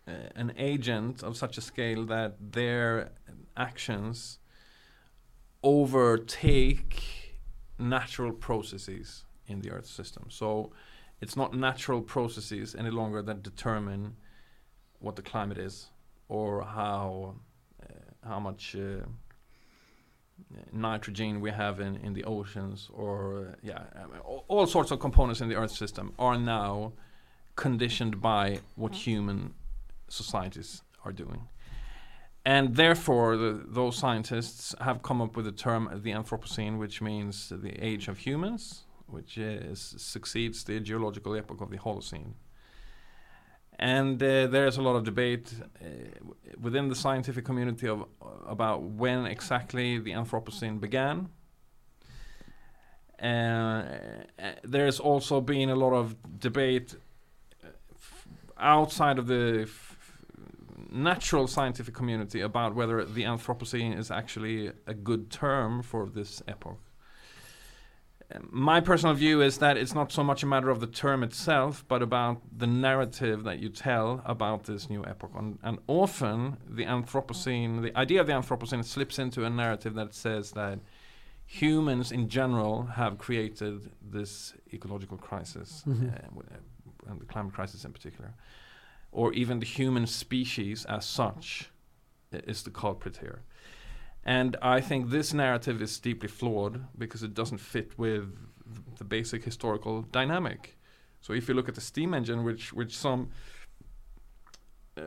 [0.08, 3.12] uh, an agent of such a scale that their
[3.58, 4.40] actions
[5.64, 7.36] overtake
[7.80, 10.26] natural processes in the Earth system.
[10.30, 10.72] So
[11.22, 14.16] it's not natural processes any longer that determine
[15.00, 15.88] what the climate is
[16.30, 17.36] or how
[17.84, 19.06] uh, how much uh,
[20.72, 24.92] nitrogen we have in, in the oceans or uh, yeah I mean, all, all sorts
[24.92, 26.94] of components in the earth system are now
[27.56, 29.54] conditioned by what human
[30.16, 31.48] societies are doing
[32.46, 37.50] and therefore the, those scientists have come up with the term the anthropocene which means
[37.50, 42.34] the age of humans which is, succeeds the geological epoch of the holocene
[43.78, 45.86] and uh, there's a lot of debate uh,
[46.62, 48.06] within the scientific community of
[48.48, 51.30] about when exactly the Anthropocene began.
[53.22, 56.96] Uh, uh, there's also been a lot of debate
[57.64, 57.68] uh,
[58.58, 59.70] outside of the
[60.96, 66.80] natural scientific community about whether the Anthropocene is actually a good term for this epoch.
[68.50, 71.86] My personal view is that it's not so much a matter of the term itself,
[71.88, 75.30] but about the narrative that you tell about this new epoch.
[75.38, 80.16] And, and often, the Anthropocene, the idea of the Anthropocene slips into a narrative that
[80.16, 80.80] says that
[81.46, 86.12] humans in general have created this ecological crisis, Mhm.
[86.12, 88.34] uh, uh, and the climate crisis in particular,
[89.16, 91.72] or even the human species as such
[92.32, 93.44] is the culprit here.
[94.26, 98.38] And I think this narrative is deeply flawed because it doesn't fit with
[98.98, 100.78] the basic historical dynamic.
[101.22, 103.30] So if you look at the steam engine, which which some
[104.98, 105.02] uh,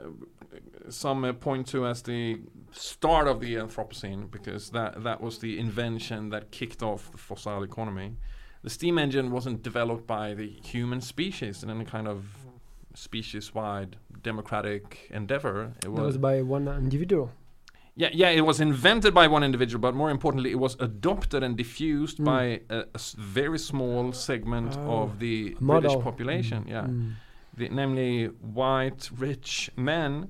[0.89, 2.41] some uh, point to as the
[2.73, 7.63] start of the Anthropocene, because that that was the invention that kicked off the fossil
[7.63, 8.17] economy.
[8.63, 12.48] The steam engine wasn't developed by the human species in any kind of
[12.99, 15.73] species-wide democratic endeavor.
[15.85, 17.31] It That was by one individual.
[18.03, 21.57] yeah, yeah, it was invented by one individual, but more importantly, it was adopted and
[21.57, 22.25] diffused Mm.
[22.25, 22.85] by a,
[23.39, 25.81] very small segment Oh, of the model.
[25.91, 26.65] British population.
[26.69, 27.13] Yeah, Mm.
[27.59, 28.27] the, namely
[28.61, 30.29] white rich men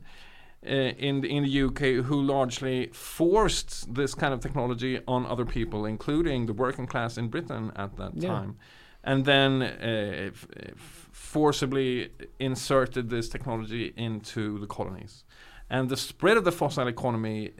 [0.66, 0.70] uh,
[1.06, 5.80] in the, in the UK who largely forced this kind of technology on other people,
[5.94, 8.28] including the working class in Britain at that Yeah.
[8.32, 8.56] time,
[9.04, 15.24] and then uh, f- f- forcibly inserted this technology into the colonies.
[15.68, 17.50] And the spread of the fossil economy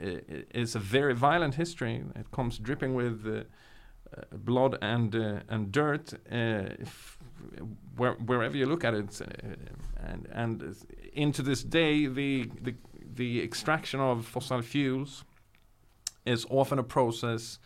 [0.63, 2.03] is a very violent history.
[2.15, 6.13] It comes dripping with uh, uh, blood and uh, and dirt.
[6.31, 6.69] Uh,
[7.95, 10.75] where, wherever you look at it, uh, and and
[11.13, 12.73] into this day, the the
[13.15, 15.23] the extraction of fossil fuels
[16.25, 17.59] is often a process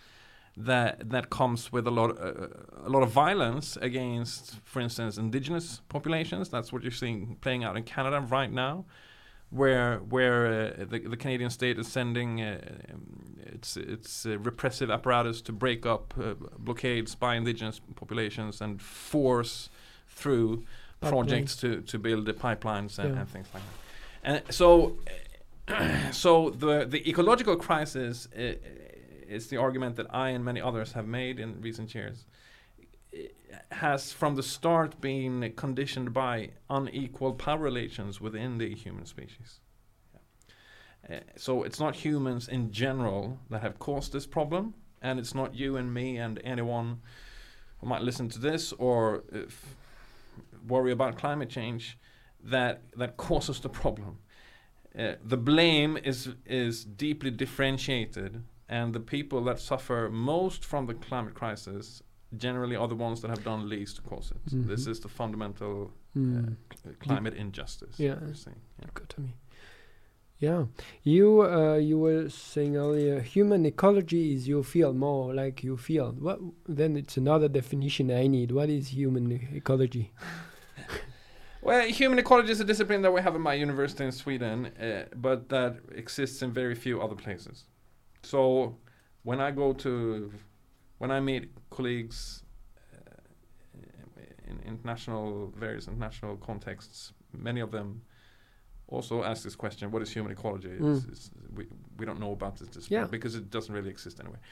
[0.56, 2.48] that that comes with a lot uh,
[2.86, 6.50] a lot of violence against, for instance, indigenous populations.
[6.50, 8.86] That's what you're seeing playing out in Canada right now,
[9.50, 10.46] where where
[10.80, 12.60] uh, the, the Canadian state is sending uh,
[13.46, 19.70] its its uh, repressive apparatus to break up uh, blockades by indigenous populations and force
[20.08, 20.64] through
[21.02, 23.20] projects to, to build the pipelines and, Yeah.
[23.22, 23.80] and things like that.
[24.46, 24.98] And so,
[25.68, 28.58] uh, so the the ecological crisis i-
[29.28, 32.26] is the argument that I and many others have made in recent years.
[33.72, 39.60] Has from the start been conditioned by unequal power relations within the human species.
[41.10, 45.54] Uh, so it's not humans in general that have caused this problem, and it's not
[45.54, 47.02] you and me and anyone
[47.80, 49.76] who might listen to this or if
[50.68, 51.98] worry about climate change
[52.44, 54.18] that that causes the problem.
[54.98, 60.94] Uh, the blame is is deeply differentiated, and the people that suffer most from the
[60.94, 62.02] climate crisis
[62.38, 64.42] generally are the ones that have done least to cause it.
[64.68, 64.92] This Mhm.
[64.92, 66.56] is the fundamental Mm.
[66.86, 68.00] uh, climate injustice.
[68.00, 68.18] Yeah.
[68.22, 68.62] we're seeing.
[68.80, 68.86] Yeah.
[68.88, 69.36] dichotomy.
[70.40, 70.66] Yeah,
[71.04, 76.12] you uh, you were saying earlier, human ecology is you feel more like you feel.
[76.12, 76.98] What then?
[76.98, 78.52] It's another definition I need.
[78.52, 80.12] What is human e- ecology?
[81.62, 85.06] Well, human ecology is a discipline that we have in my university in Sweden, uh,
[85.16, 87.64] but that exists in very few other places.
[88.24, 88.78] So,
[89.24, 90.32] when I go to,
[90.98, 92.44] when I meet colleagues
[92.94, 98.02] uh, in international, various international contexts, many of them
[98.88, 100.70] also ask this question: What is human ecology?
[100.70, 101.10] Mm.
[101.12, 101.68] it's, we
[101.98, 103.06] we don't know about this Yeah.
[103.06, 104.40] because it doesn't really exist anyway.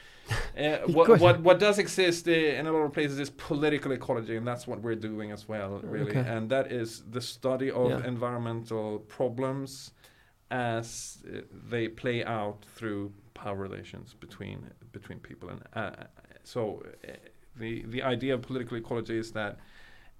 [0.58, 4.36] Uh, what, what what does exist uh, in a lot of places is political ecology,
[4.36, 6.10] and that's what we're doing as well, really.
[6.10, 6.24] Okay.
[6.28, 8.06] And that is the study of Yeah.
[8.06, 9.92] environmental problems
[10.50, 15.48] as uh, they play out through power relations between between people.
[15.50, 16.04] And uh,
[16.44, 17.12] so, uh,
[17.56, 19.58] the the idea of political ecology is that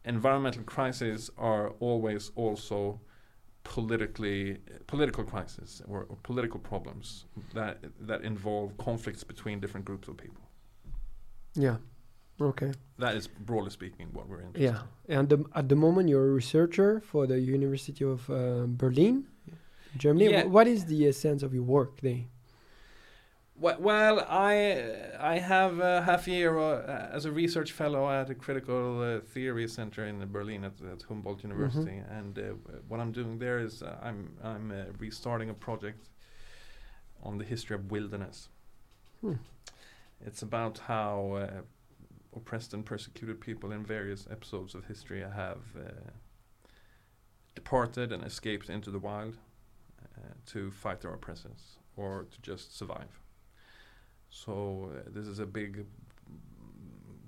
[0.04, 3.00] environmental crises are always also
[3.64, 10.16] politically political crises or, or political problems that that involve conflicts between different groups of
[10.16, 10.42] people.
[11.54, 11.76] Yeah.
[12.40, 12.72] Okay.
[12.98, 14.74] That is broadly speaking what we're interested.
[15.08, 15.16] Yeah.
[15.16, 19.26] And the, at the moment, you're a researcher for the University of uh, Berlin,
[19.96, 20.30] Germany.
[20.30, 20.44] Yeah.
[20.44, 22.24] What is the essence of your work there?
[23.54, 24.82] Well, I
[25.20, 29.68] I have a half year uh, as a research fellow at a critical uh, theory
[29.68, 32.42] center in Berlin at, at Humboldt University, and uh,
[32.88, 36.08] what I'm doing there is uh, I'm I'm uh, restarting a project
[37.22, 38.48] on the history of wilderness.
[39.20, 39.34] Hmm.
[40.26, 41.60] It's about how uh,
[42.34, 46.10] oppressed and persecuted people in various episodes of history have uh,
[47.54, 49.36] departed and escaped into the wild
[50.02, 53.21] uh, to fight their oppressors or to just survive.
[54.34, 55.84] So uh, this is a big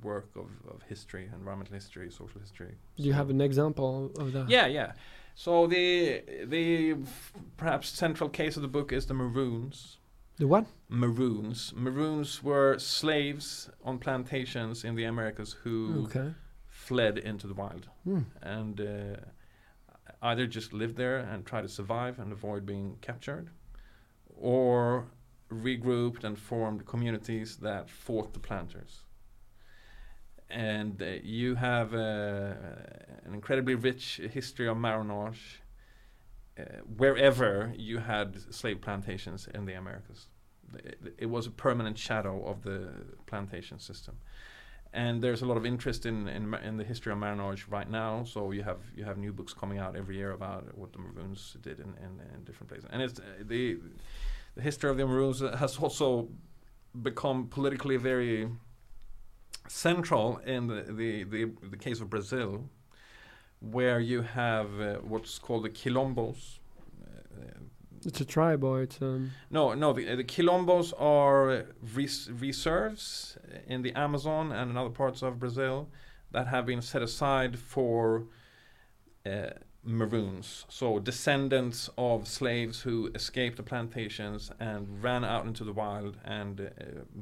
[0.02, 2.74] work of, of history, environmental history, social history.
[2.96, 4.48] Do you have an example of that?
[4.48, 4.92] yeah, yeah.
[5.34, 6.96] So the the
[7.56, 9.98] perhaps central case of the book is the Maroons.
[10.38, 10.64] The what?
[10.88, 11.72] Maroons.
[11.76, 16.32] Maroons were slaves on plantations in the Americas who Okay.
[16.68, 18.22] fled into the wild Hmm.
[18.42, 19.16] and uh,
[20.22, 23.50] either just lived there and tried to survive and avoid being captured,
[24.36, 25.06] or
[25.62, 29.02] regrouped and formed communities that fought the planters.
[30.50, 32.54] And uh, you have uh,
[33.24, 35.62] an incredibly rich history of marronage
[36.58, 36.62] uh,
[36.96, 40.28] wherever you had slave plantations in the Americas.
[40.74, 42.90] It, it was a permanent shadow of the
[43.26, 44.18] plantation system
[44.94, 48.24] and there's a lot of interest in in, in the history of marronage right now.
[48.24, 51.56] So you have you have new books coming out every year about what the Maroons
[51.60, 53.78] did in, in, in different places, and it's uh, the
[54.54, 56.28] the history of the Maroons has also
[57.02, 58.48] become politically very
[59.68, 62.68] central in the the, the, the case of Brazil,
[63.60, 66.58] where you have uh, what's called the quilombos.
[68.06, 69.30] It's a tribe or it's um.
[69.50, 69.92] no, no.
[69.94, 75.88] The, the quilombos are res- reserves in the Amazon and in other parts of Brazil
[76.30, 78.26] that have been set aside for
[79.24, 79.50] uh,
[79.84, 86.16] maroons, so descendants of slaves who escaped the plantations and ran out into the wild
[86.24, 86.64] and uh,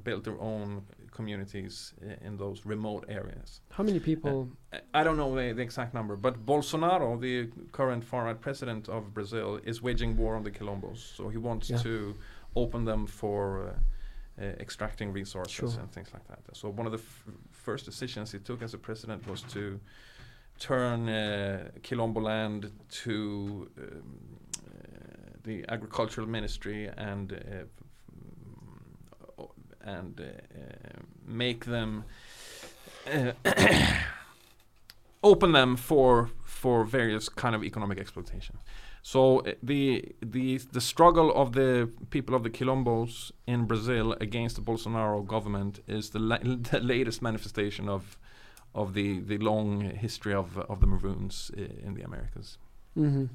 [0.05, 1.93] built their own communities
[2.23, 3.61] in those remote areas.
[3.71, 4.49] How many people?
[4.73, 9.13] I- I don't know the, the exact number, but Bolsonaro, the current far-right president of
[9.13, 10.99] Brazil, is waging war on the quilombos.
[11.17, 11.79] So he wants Yeah.
[11.83, 12.15] to
[12.57, 15.81] open them for uh, uh, extracting resources Sure.
[15.81, 16.41] and things like that.
[16.57, 19.79] So one of the f- first decisions he took as a president was to
[20.63, 24.73] turn uh, quilombo land to um, uh,
[25.43, 27.65] the agricultural ministry and uh,
[29.85, 30.25] and uh,
[31.27, 32.05] make them
[35.25, 38.57] open them for for various kind of economic exploitation.
[39.03, 44.55] So uh, the the the struggle of the people of the Quilombos in Brazil against
[44.57, 46.39] the Bolsonaro government is the, la-
[46.71, 48.17] the latest manifestation of
[48.75, 51.51] of the the long history of of the Maroons
[51.87, 52.59] in the Americas.
[52.95, 53.27] hmm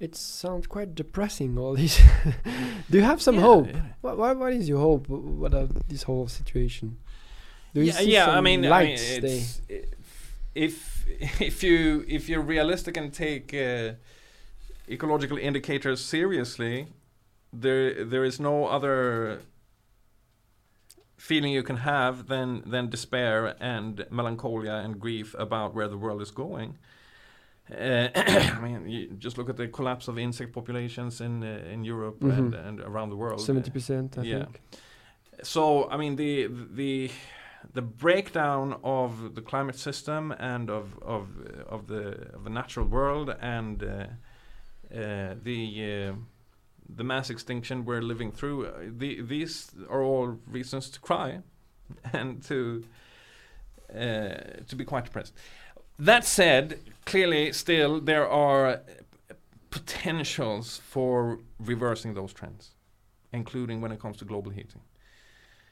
[0.00, 1.58] It sounds quite depressing.
[1.58, 1.98] All these.
[2.90, 3.66] Do you have some Yeah, hope?
[3.68, 3.82] yeah.
[4.02, 5.06] What, what what is your hope?
[5.06, 5.52] Wh- What
[5.88, 6.96] this whole situation?
[7.74, 8.30] Do you yeah, see yeah.
[8.30, 9.90] I some mean, I mean, lights they- it's,
[10.54, 11.06] if
[11.40, 13.94] if you if you're realistic and take uh,
[14.88, 16.86] ecological indicators seriously,
[17.62, 19.40] there there is no other
[21.28, 26.22] feeling you can have than than despair and melancholia and grief about where the world
[26.22, 26.78] is going.
[27.70, 28.08] Uh,
[28.56, 32.22] I mean, you just look at the collapse of insect populations in uh, in Europe
[32.22, 32.66] and, Mhm.
[32.68, 33.40] and around the world.
[33.40, 34.38] Seventy percent, I Yeah.
[34.44, 34.60] think.
[35.42, 35.62] So
[35.92, 37.10] I mean the the
[37.74, 41.24] the breakdown of the climate system and of of
[41.68, 42.02] of the
[42.36, 43.88] of the natural world and uh,
[44.94, 45.60] uh, the
[46.10, 46.14] uh,
[46.88, 48.66] the mass extinction we're living through.
[48.66, 51.40] Uh, the, these are all reasons to cry
[52.12, 52.84] and to
[53.94, 55.32] uh, to be quite depressed.
[55.98, 58.82] That said, clearly still there are
[59.70, 62.72] potentials for reversing those trends,
[63.32, 64.82] including when it comes to global heating.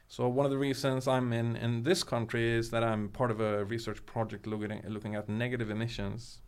[0.09, 3.41] So one of the reasons I'm in, in this country is that I'm part of
[3.41, 6.41] a research project looking looking at negative emissions.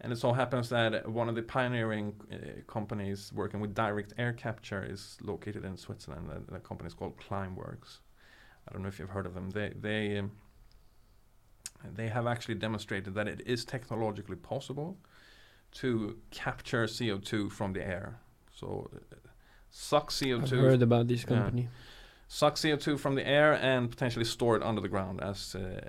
[0.00, 2.36] And it so happens that one of the pioneering uh,
[2.66, 6.30] companies working with direct air capture is located in Switzerland.
[6.30, 7.98] The, the company is called Climeworks.
[8.68, 9.50] I don't know if you've heard of them.
[9.50, 10.30] They they um,
[11.84, 14.98] they have actually demonstrated that it is technologically possible
[15.72, 18.20] to capture CO2 from the air.
[18.54, 19.16] So uh,
[19.70, 21.24] suck CO2 I've heard about this
[21.56, 21.66] Yeah.
[22.28, 25.80] Suck CO2 from the air and potentially store it under the ground, as uh,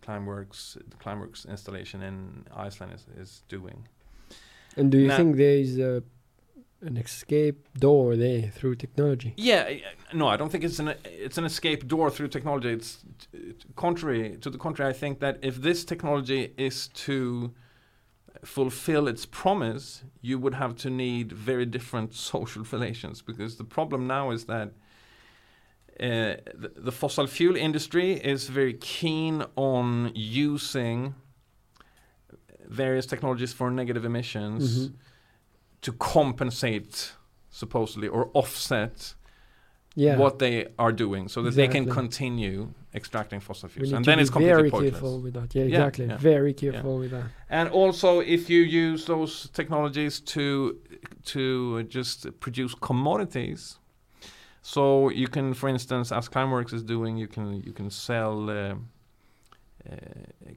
[0.00, 3.88] Climeworks, the Climeworks installation in Iceland is, is doing.
[4.76, 6.02] And do you Now- think there is a,
[6.82, 9.34] an escape door there through technology?
[9.36, 9.68] Yeah,
[10.14, 12.68] no, I don't think it's an it's an escape door through technology.
[12.70, 13.04] It's
[13.74, 14.90] contrary to the contrary.
[14.90, 17.52] I think that if this technology is to
[18.44, 24.06] fulfill its promise, you would have to need very different social relations because the problem
[24.06, 24.72] now is that
[26.00, 31.14] uh, the, the fossil fuel industry is very keen on using
[32.68, 34.94] various technologies for negative emissions Mhm.
[35.82, 37.12] to compensate
[37.50, 39.14] supposedly or offset
[39.94, 40.18] Yeah.
[40.18, 44.30] what they are doing so that they can continue extracting fossil fuels and then it's
[44.30, 45.54] completely very pointless careful with that.
[45.54, 46.06] Yeah, Yeah, exactly.
[46.06, 46.16] yeah.
[46.18, 47.24] Very careful with that.
[47.48, 50.78] and also if you use those technologies to
[51.24, 53.78] to just produce commodities
[54.72, 58.74] so you can for instance as climeworks is doing you can you can sell uh,
[59.88, 59.94] uh,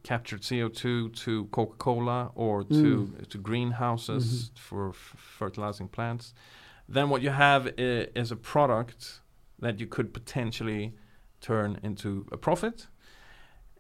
[0.10, 2.92] captured CO2 to Coca-Cola or to
[3.32, 4.58] to greenhouses Mhm.
[4.68, 6.34] for f- fertilizing plants.
[6.96, 9.22] Then what you have i- is a product
[9.66, 10.84] that you could potentially
[11.50, 12.88] turn into a profit.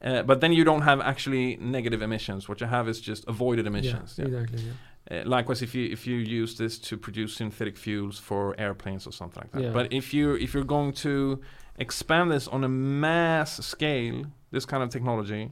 [0.02, 2.48] Uh, but then you don't have actually negative emissions.
[2.50, 4.10] What you have is just avoided emissions.
[4.18, 4.32] Yeah, Yeah.
[4.40, 4.62] exactly.
[4.68, 4.74] Yeah.
[5.12, 9.12] Uh, likewise, if you if you use this to produce synthetic fuels for airplanes or
[9.12, 9.62] something like that.
[9.64, 9.72] Yeah.
[9.72, 11.42] But if you if you're going to
[11.78, 15.52] expand this on a mass scale, this kind of technology,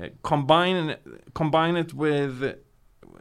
[0.00, 0.96] uh, combine
[1.34, 2.56] combine it with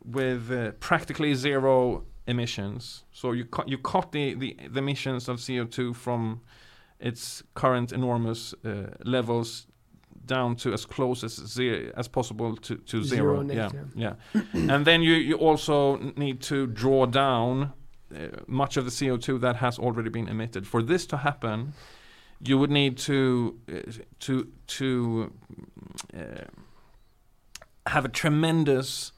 [0.05, 3.03] with uh, practically zero emissions.
[3.11, 6.41] So you cut you cut the, the the emissions of CO2 from
[6.99, 9.65] its current enormous uh, levels
[10.26, 13.72] down to as close as zero as possible to, to Zero zero.
[13.95, 14.15] yeah.
[14.34, 14.74] yeah.
[14.74, 17.74] and then you you also need to draw down
[18.15, 20.67] uh, much of the CO2 that has already been emitted.
[20.67, 21.74] For this to happen,
[22.39, 25.34] you would need to uh, to to
[26.13, 26.45] uh,
[27.88, 29.11] have a tremendous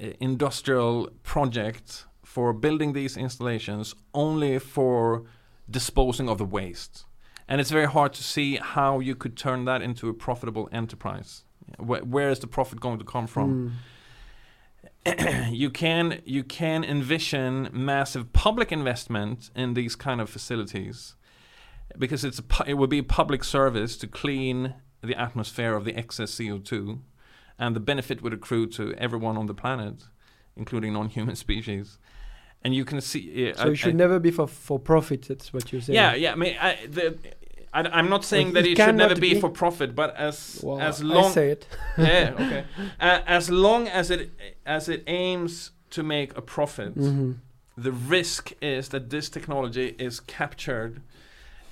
[0.00, 5.24] uh, industrial project for building these installations only for
[5.70, 7.04] disposing of the waste.
[7.48, 11.44] And it's very hard to see how you could turn that into a profitable enterprise.
[11.78, 13.70] Wh- where is the profit going to come from?
[13.70, 13.72] Mm.
[15.50, 21.16] you can you can envision massive public investment in these kind of facilities
[21.98, 25.96] because it's a, it would be a public service to clean the atmosphere of the
[25.96, 27.00] excess CO2
[27.58, 30.04] and the benefit would accrue to everyone on the planet
[30.56, 31.98] including non-human species
[32.64, 35.22] and you can see uh, So it should never be for for profit.
[35.28, 35.96] That's what you're saying.
[35.96, 37.16] yeah yeah I mean I, the,
[37.74, 39.40] I, am not saying that it should never be, be.
[39.40, 41.66] for profit but as Well, as I long say it.
[41.98, 42.64] yeah, okay.
[43.00, 44.30] Uh, as long as it
[44.66, 47.36] as it aims to make a profit, Mhm.
[47.76, 51.00] the risk is that this technology is captured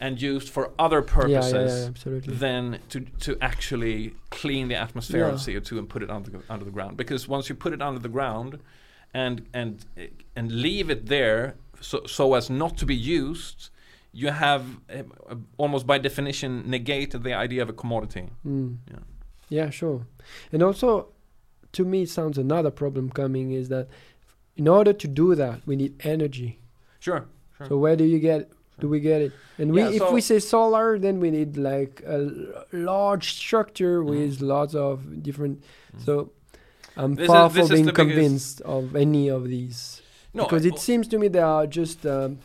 [0.03, 2.35] and used for other purposes yeah, yeah, absolutely.
[2.35, 6.71] than to to actually clean the atmosphere of CO2 and put it under under the
[6.71, 6.97] ground.
[6.97, 8.59] Because once you put it under the ground
[9.15, 9.85] and and
[10.37, 13.71] and leave it there so so as not to be used,
[14.13, 14.63] you have
[14.95, 15.03] uh,
[15.57, 18.29] almost by definition negated the idea of a commodity.
[18.47, 18.77] Mm.
[18.91, 18.99] Yeah.
[19.49, 20.07] Yeah, sure.
[20.53, 21.09] And also,
[21.73, 23.89] to me, it sounds another problem coming is that
[24.57, 26.61] in order to do that, we need energy.
[27.01, 27.25] Sure.
[27.59, 27.67] Sure.
[27.69, 28.51] So where do you get?
[28.79, 29.33] Do we get it?
[29.59, 33.35] And we, Yeah, if so- we say solar, then we need like a l- large
[33.35, 35.61] structure with lots of different.
[35.97, 36.05] Mm.
[36.05, 36.33] So
[36.97, 40.03] I'm This far is- from being convinced of any of these
[40.35, 42.39] No, because I- it seems to me there are just um,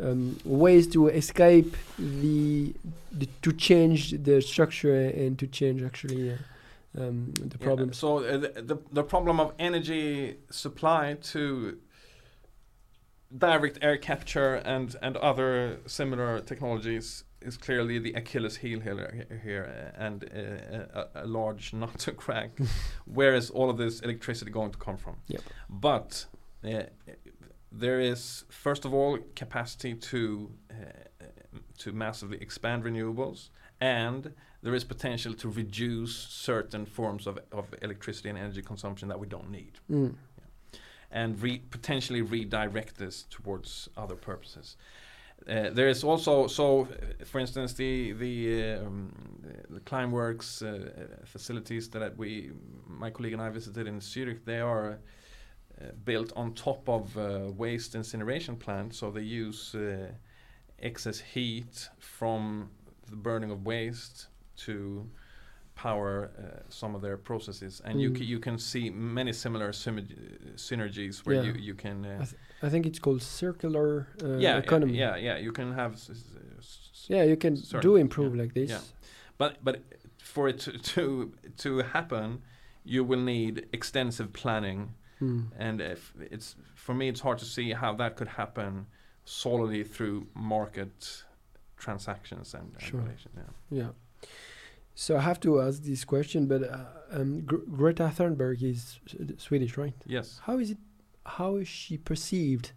[0.00, 2.74] um, ways to escape the,
[3.12, 6.36] the to change the structure and to change actually uh,
[7.00, 7.92] um, the Yeah.
[7.92, 11.78] So uh, the, the the problem of energy supply to
[13.36, 19.92] direct air capture and and other similar technologies is clearly the Achilles heel here, here
[19.96, 22.50] uh, and uh, a, a large nut to crack.
[23.06, 25.16] Where is all of this electricity going to come from?
[25.28, 25.42] Yep.
[25.68, 26.26] But
[26.64, 26.82] uh,
[27.70, 30.74] there is first of all capacity to uh,
[31.78, 34.32] to massively expand renewables and
[34.62, 39.26] there is potential to reduce certain forms of, of electricity and energy consumption that we
[39.28, 40.14] don't need Mm.
[41.12, 44.76] and re- potentially redirect this towards other purposes.
[45.46, 49.12] Uh, there is also so, uh, for instance, the the um,
[49.70, 52.50] the Climeworks uh, uh, facilities that we,
[52.86, 54.98] my colleague and I visited in Zurich, they are
[55.80, 58.98] uh, built on top of uh, waste incineration plants.
[58.98, 60.12] So they use uh,
[60.80, 62.70] excess heat from
[63.08, 64.26] the burning of waste
[64.64, 65.08] to
[65.82, 68.16] power uh, some of their processes, and you Mm.
[68.18, 69.72] ca- you can see many similar
[70.56, 71.46] synergies where Yeah.
[71.48, 72.04] you you can.
[72.04, 74.98] Uh, I, th- I think it's called circular uh, yeah, economy.
[74.98, 75.36] yeah, yeah.
[75.46, 75.92] You can have,
[77.08, 78.70] Yeah, you can do improve yeah, like this.
[78.70, 78.80] yeah.
[79.38, 79.76] but but
[80.18, 81.32] for it to to,
[81.64, 82.42] to happen,
[82.84, 85.42] you will need extensive planning, Mm.
[85.58, 88.86] and if it's for me, it's hard to see how that could happen
[89.24, 91.24] solely through market
[91.76, 93.00] transactions and, and Sure.
[93.00, 93.34] relations.
[93.36, 93.78] Yeah.
[93.80, 93.90] Yeah.
[95.00, 96.78] So I have to ask this question, but uh,
[97.12, 98.98] um, Gr- Greta Thunberg is
[99.36, 99.94] Swedish, right?
[100.06, 100.40] Yes.
[100.42, 100.78] How is it?
[101.24, 102.72] How is she perceived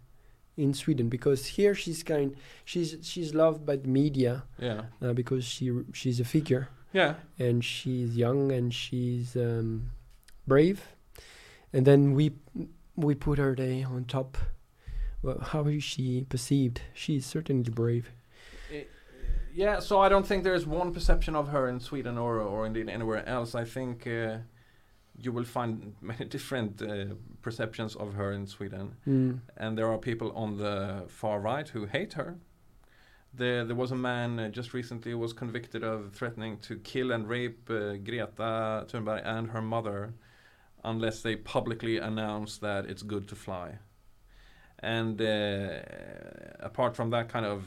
[0.56, 1.08] in Sweden?
[1.08, 4.82] Because here she's kind, she's she's loved by the media Yeah.
[5.02, 7.14] uh, because she she's a figure Yeah.
[7.40, 9.90] and she's young and she's um,
[10.46, 10.78] brave,
[11.72, 12.36] and then we
[12.94, 14.38] we put her there on top.
[15.22, 16.82] Well, how is she perceived?
[16.94, 18.12] She's certainly brave.
[19.54, 22.88] Yeah, so I don't think there's one perception of her in Sweden or or indeed
[22.88, 23.54] anywhere else.
[23.54, 24.38] I think uh,
[25.18, 29.40] you will find many different uh, perceptions of her in Sweden, Mm.
[29.56, 32.36] and there are people on the far right who hate her.
[33.34, 37.12] There, there was a man uh, just recently who was convicted of threatening to kill
[37.12, 38.28] and rape uh, Greta
[38.88, 40.12] Thunberg and her mother
[40.84, 43.78] unless they publicly announce that it's good to fly.
[44.80, 45.80] And uh,
[46.60, 47.62] apart from that kind of,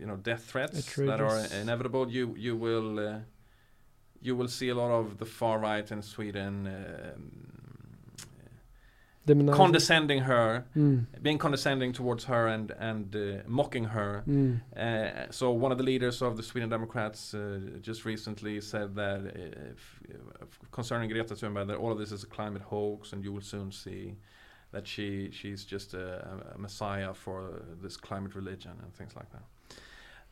[0.00, 3.18] you know, death threats that are inevitable, you you will uh,
[4.20, 7.32] you will see a lot of the far right in Sweden um,
[9.56, 11.06] condescending her, Mm.
[11.22, 14.22] being condescending towards her and and uh, mocking her.
[14.28, 14.60] Mm.
[14.76, 19.20] Uh, so one of the leaders of the Sweden Democrats uh, just recently said that
[19.20, 23.24] uh, if, if concerning Greta Thunberg that all of this is a climate hoax, and
[23.24, 24.14] you will soon see
[24.72, 26.06] that she she's just a,
[26.54, 29.42] a messiah for this climate religion and things like that.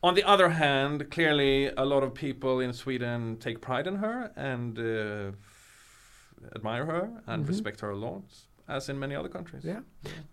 [0.05, 4.33] On the other hand, clearly a lot of people in Sweden take pride in her
[4.37, 5.33] and uh,
[6.55, 7.49] admire her and Mhm.
[7.49, 8.25] respect her a lot,
[8.69, 9.65] as in many other countries.
[9.65, 9.81] Yeah.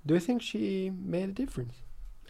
[0.06, 1.76] Do you think she made a difference?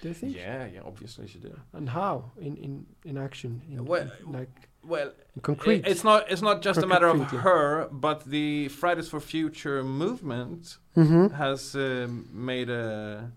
[0.02, 0.36] Do you think?
[0.36, 1.56] Yeah, yeah, obviously she did.
[1.74, 2.32] And how?
[2.38, 3.62] In in in action?
[3.70, 5.12] In, Well, in like Well,
[5.42, 5.84] concrete?
[5.92, 6.22] It's not.
[6.32, 11.28] It's not just a matter of her, but the Fridays for Future movement mm-hmm.
[11.44, 12.12] has um,
[12.50, 13.32] made a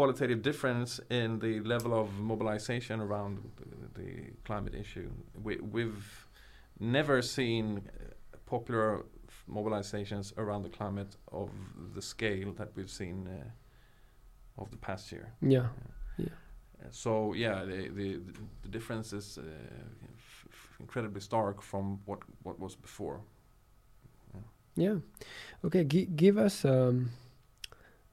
[0.00, 4.10] qualitative difference in the level of mobilization around the, the
[4.44, 5.10] climate issue.
[5.46, 6.26] We, we've
[6.78, 7.82] never seen
[8.46, 8.88] popular
[9.28, 11.50] f- mobilizations around the climate of
[11.94, 15.26] the scale that we've seen uh, of the past year.
[15.56, 15.66] Yeah.
[16.18, 18.08] Uh, So yeah, the the,
[18.62, 23.20] the difference is uh, f- f- incredibly stark from what what was before.
[24.76, 24.96] Yeah.
[25.64, 25.84] Okay.
[25.84, 27.10] Gi- give us um,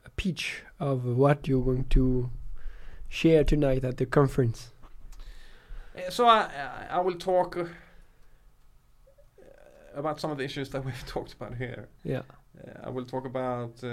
[0.07, 2.29] a pitch of what you're going to
[3.09, 4.71] share tonight at the conference.
[5.95, 6.39] Uh, So I
[6.89, 7.65] I- will talk uh,
[9.95, 11.87] about some of the issues that we've talked about here.
[12.03, 12.21] Yeah.
[12.57, 13.89] Uh, I will talk about uh,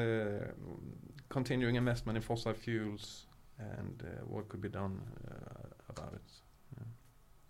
[1.29, 3.27] continuing investment in fossil fuels
[3.59, 5.01] and uh, what could be done
[5.31, 6.29] uh, about it.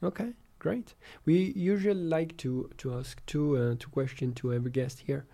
[0.02, 0.32] Okay.
[0.64, 0.94] Great.
[1.26, 5.26] We usually like to to ask two uh, two questions to every guest here.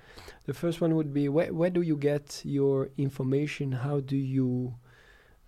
[0.47, 3.71] The first one would be where where do you get your information?
[3.87, 4.75] How do you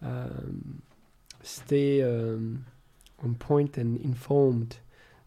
[0.01, 0.83] um,
[1.43, 2.67] stay um,
[3.25, 4.79] on point and informed?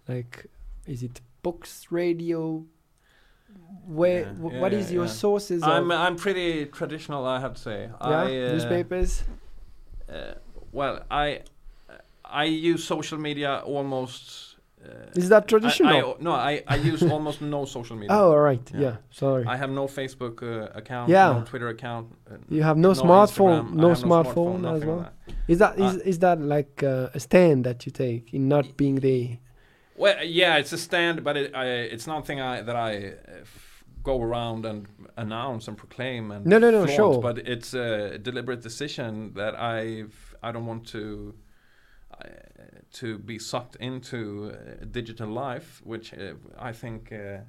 [0.07, 0.45] Like,
[0.85, 2.63] is it books, radio,
[3.85, 7.61] where Yeah, yeah, what yeah, is your sources I'm I'm pretty traditional, I have to
[7.61, 7.89] say.
[8.01, 9.23] yeah, I, uh, newspapers?
[10.07, 10.35] Uh,
[10.71, 11.41] well, I
[12.43, 14.55] I use social media almost.
[14.83, 16.15] Uh, Is that traditional?
[16.19, 18.15] I, no, I, I use almost no social media.
[18.15, 18.65] Oh, all right.
[18.73, 18.79] Yeah.
[18.81, 18.95] Yeah.
[19.09, 19.45] Sorry.
[19.53, 21.31] I have no Facebook uh, account, Yeah.
[21.39, 22.05] no Twitter account.
[22.29, 23.73] uh, you have no, smartphone, Instagram.
[23.73, 24.97] No have smartphone, as well.
[24.97, 25.33] like that.
[25.47, 28.97] Is that is, is that like uh, a stand that you take in not being
[29.07, 29.37] the?
[29.97, 33.45] Well, yeah, it's a stand, but it, I, it's nothing I, that I uh,
[34.03, 37.21] go around and announce and proclaim and No, no, no, flaunt, sure.
[37.21, 40.03] But it's a deliberate decision that I
[40.43, 41.33] I don't want to
[42.93, 47.39] to be sucked into uh, digital life, which uh, I think uh,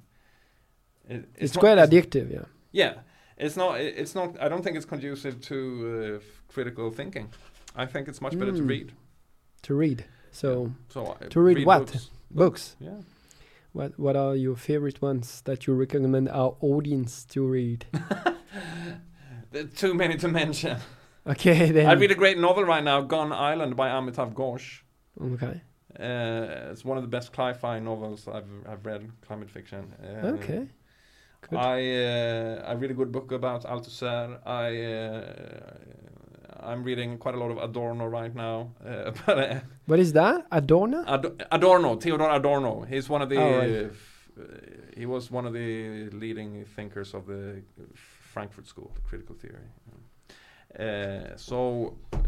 [1.09, 2.31] it, It's, not- quite addictive.
[2.33, 2.45] Yeah.
[2.73, 2.95] Yeah,
[3.39, 3.81] it's not.
[3.81, 4.37] It's not.
[4.41, 5.57] I don't think it's conducive to
[6.21, 7.29] uh, critical thinking.
[7.77, 8.69] I think it's much better to Mm.
[8.69, 8.93] read.
[9.63, 10.05] To read.
[10.33, 11.87] So So To read what?
[11.87, 12.11] Books.
[12.31, 12.77] books.
[12.81, 13.01] Yeah.
[13.73, 17.85] What what are your favorite ones that you recommend our audience to read?
[19.53, 20.77] There are Too many to mention.
[21.27, 21.87] Okay, then.
[21.87, 24.83] I read a great novel right now, Gun Island by Amitav Ghosh.
[25.21, 25.61] Okay.
[25.99, 29.93] Uh, it's one of the best sci-fi novels I've I've read, climate fiction.
[30.03, 30.69] Uh, Okay.
[31.49, 31.59] Good.
[31.59, 34.39] I uh, I read a good book about Althusser.
[34.45, 38.73] I uh, I'm reading quite a lot of Adorno right now.
[38.85, 40.47] Uh, but What is that?
[40.51, 41.05] Adorno?
[41.07, 42.83] Ad- Adorno, Theodor Adorno.
[42.83, 43.37] He's one of the.
[43.37, 43.71] Oh, right.
[43.71, 44.23] uh, f-
[44.97, 47.63] he was one of the leading thinkers of the
[48.35, 49.69] Frankfurt School, the critical theory.
[50.79, 52.19] Uh, so uh,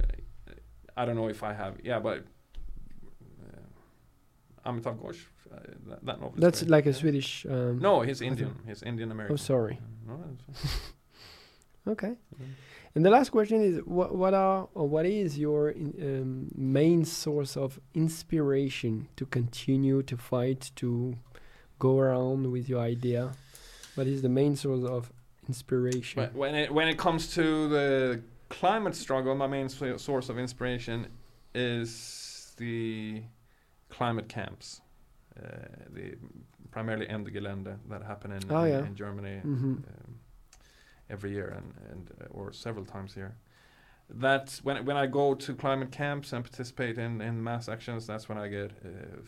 [0.96, 1.76] I don't know if I have.
[1.82, 2.24] Yeah, but
[3.44, 6.34] uh, Amitav Ghosh, uh, that, that novel.
[6.36, 6.92] That's like a.
[6.94, 7.46] Swedish.
[7.48, 8.54] Um, No, he's Indian.
[8.66, 9.34] He's Indian American.
[9.34, 9.78] Oh, sorry.
[11.86, 12.16] Okay.
[12.94, 17.04] And the last question is, what what are or what is your in, um, main
[17.04, 21.16] source of inspiration to continue to fight to
[21.78, 23.30] go around with your idea?
[23.94, 25.10] What is the main source of
[25.48, 26.20] inspiration?
[26.22, 30.38] When- when it when it comes to the climate struggle, my main so- source of
[30.38, 31.06] inspiration
[31.54, 33.22] is the
[33.88, 34.80] climate camps,
[35.36, 35.48] uh,
[35.90, 36.16] the
[36.70, 38.86] primarily Ende Gelände that happen in Oh, in, yeah.
[38.86, 39.76] in Germany Mhm.
[39.88, 40.18] um,
[41.10, 43.32] every year and and uh, or several times here.
[44.10, 48.06] That's when when I go to climate camps and participate in in mass actions.
[48.06, 49.20] That's when I get uh,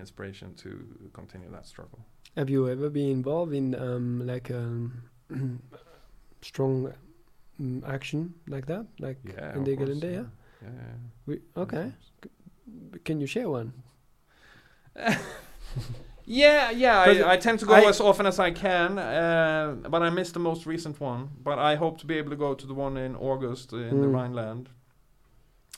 [0.00, 0.70] inspiration to
[1.12, 1.98] continue that struggle.
[2.36, 5.02] Have you ever been involved in um, like um,
[6.42, 6.92] strong
[7.60, 8.86] um, action like that?
[8.98, 10.24] Like Yeah, in the course, Gelände, yeah?
[10.62, 10.94] yeah, yeah.
[11.26, 11.92] We, okay.
[13.04, 13.72] Can you share one?
[16.30, 16.98] Yeah, yeah.
[17.00, 20.34] I, I tend to go I- as often as I can, uh, but I missed
[20.34, 21.30] the most recent one.
[21.42, 24.06] But I hope to be able to go to the one in August in the
[24.06, 24.12] Mm.
[24.14, 24.68] Rhineland.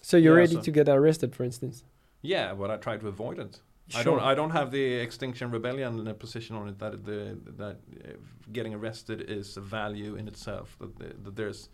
[0.02, 1.84] So you're Yeah, ready so- to get arrested, for instance?
[2.22, 3.60] Yeah, but I try to avoid it.
[3.96, 4.20] I don't.
[4.20, 8.12] I don't have the Extinction Rebellion position on it that the that uh,
[8.52, 10.76] getting arrested is a value in itself.
[10.80, 11.68] That, the, that there's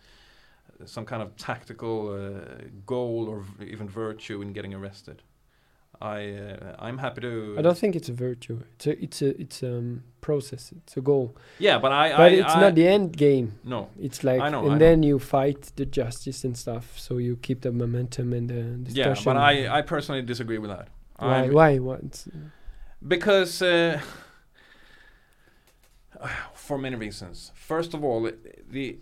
[0.85, 5.23] some kind of tactical uh, goal or v- even virtue in getting arrested.
[6.01, 7.57] I uh, I'm happy to.
[7.59, 8.61] I don't think it's a virtue.
[8.75, 10.73] It's a it's a it's um process.
[10.77, 11.35] It's a goal.
[11.59, 12.11] Yeah, but I.
[12.11, 13.59] But I, it's I, not the end game.
[13.65, 13.89] No.
[13.99, 14.79] It's like I know, and I know.
[14.79, 16.99] then you fight the justice and stuff.
[16.99, 19.25] So you keep the momentum and the Yeah, discussion.
[19.25, 20.89] but I I personally disagree with that.
[21.19, 22.27] Why I'm- why what?
[23.07, 24.01] Because uh,
[26.55, 27.53] for many reasons.
[27.55, 28.31] First of all,
[28.69, 28.99] the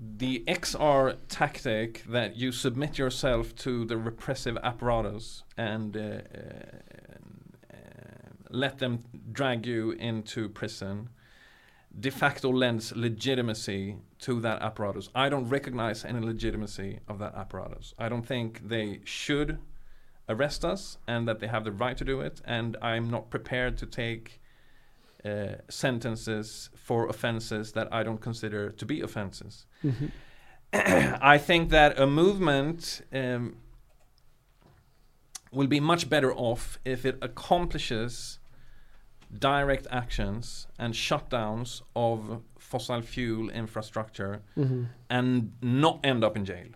[0.00, 7.76] the XR tactic that you submit yourself to the repressive apparatus and uh, uh,
[8.50, 9.02] let them
[9.32, 11.08] drag you into prison
[11.98, 15.08] de facto lends legitimacy to that apparatus.
[15.14, 17.94] I don't recognize any legitimacy of that apparatus.
[17.98, 19.58] I don't think they should
[20.28, 22.40] arrest us and that they have the right to do it.
[22.44, 24.40] And I'm not prepared to take
[25.24, 29.66] uh, sentences for offenses that I don't consider to be offenses.
[29.84, 30.10] Mhm.
[31.22, 33.56] I think that a movement um,
[35.50, 38.38] will be much better off if it accomplishes
[39.38, 44.86] direct actions and shutdowns of fossil fuel infrastructure Mhm.
[45.10, 46.68] and not end up in jail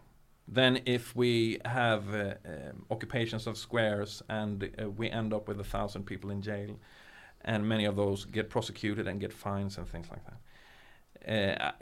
[0.53, 5.59] than if we have uh, um, occupations of squares and uh, we end up with
[5.61, 6.79] a thousand people in jail
[7.45, 10.39] and many of those get prosecuted and get fines and things like that.
[11.27, 11.73] Uh,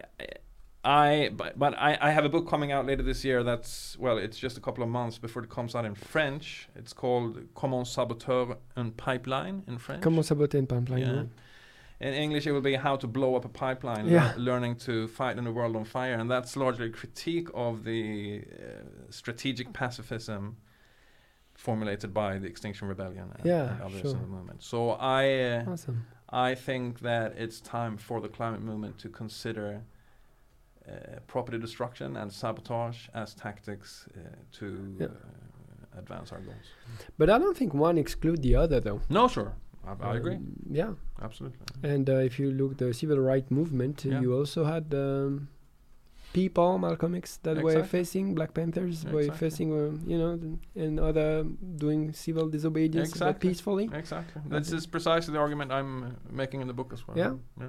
[0.84, 3.98] I, I but, but I, I have a book coming out later this year that's
[3.98, 6.68] well it's just a couple of months before it comes out in French.
[6.76, 10.02] It's called Comment saboter un pipeline in French.
[10.02, 11.00] Comment saboter une pipeline?
[11.00, 11.22] Yeah.
[12.00, 14.28] In English, it will be how to blow up a pipeline, Yeah.
[14.28, 17.84] lear- learning to fight in a world on fire, and that's largely a critique of
[17.84, 20.56] the uh, strategic pacifism
[21.54, 24.10] formulated by the Extinction Rebellion and, Yeah, and others sure.
[24.12, 24.62] in the movement.
[24.62, 25.24] So I,
[25.66, 26.06] uh, Awesome.
[26.30, 29.82] I think that it's time for the climate movement to consider
[30.88, 34.20] uh, property destruction and sabotage as tactics uh,
[34.52, 35.06] to Yeah.
[35.06, 36.66] uh, advance our goals.
[37.18, 39.00] But I don't think one exclude the other, though.
[39.10, 39.52] No, sure,
[39.86, 41.58] I, I agree, Um, yeah, absolutely.
[41.82, 44.20] and uh, if you look the civil rights movement, Yeah.
[44.20, 45.48] you also had um,
[46.32, 50.38] people, Malcolm X, that were facing Black Panthers, were facing, um, you know,
[50.76, 51.44] and other
[51.76, 53.48] doing civil disobedience, Exactly.
[53.48, 53.90] peacefully.
[53.92, 54.40] Exactly.
[54.46, 57.16] This is precisely the argument I'm uh, making in the book as well.
[57.18, 57.32] Yeah.
[57.60, 57.68] yeah.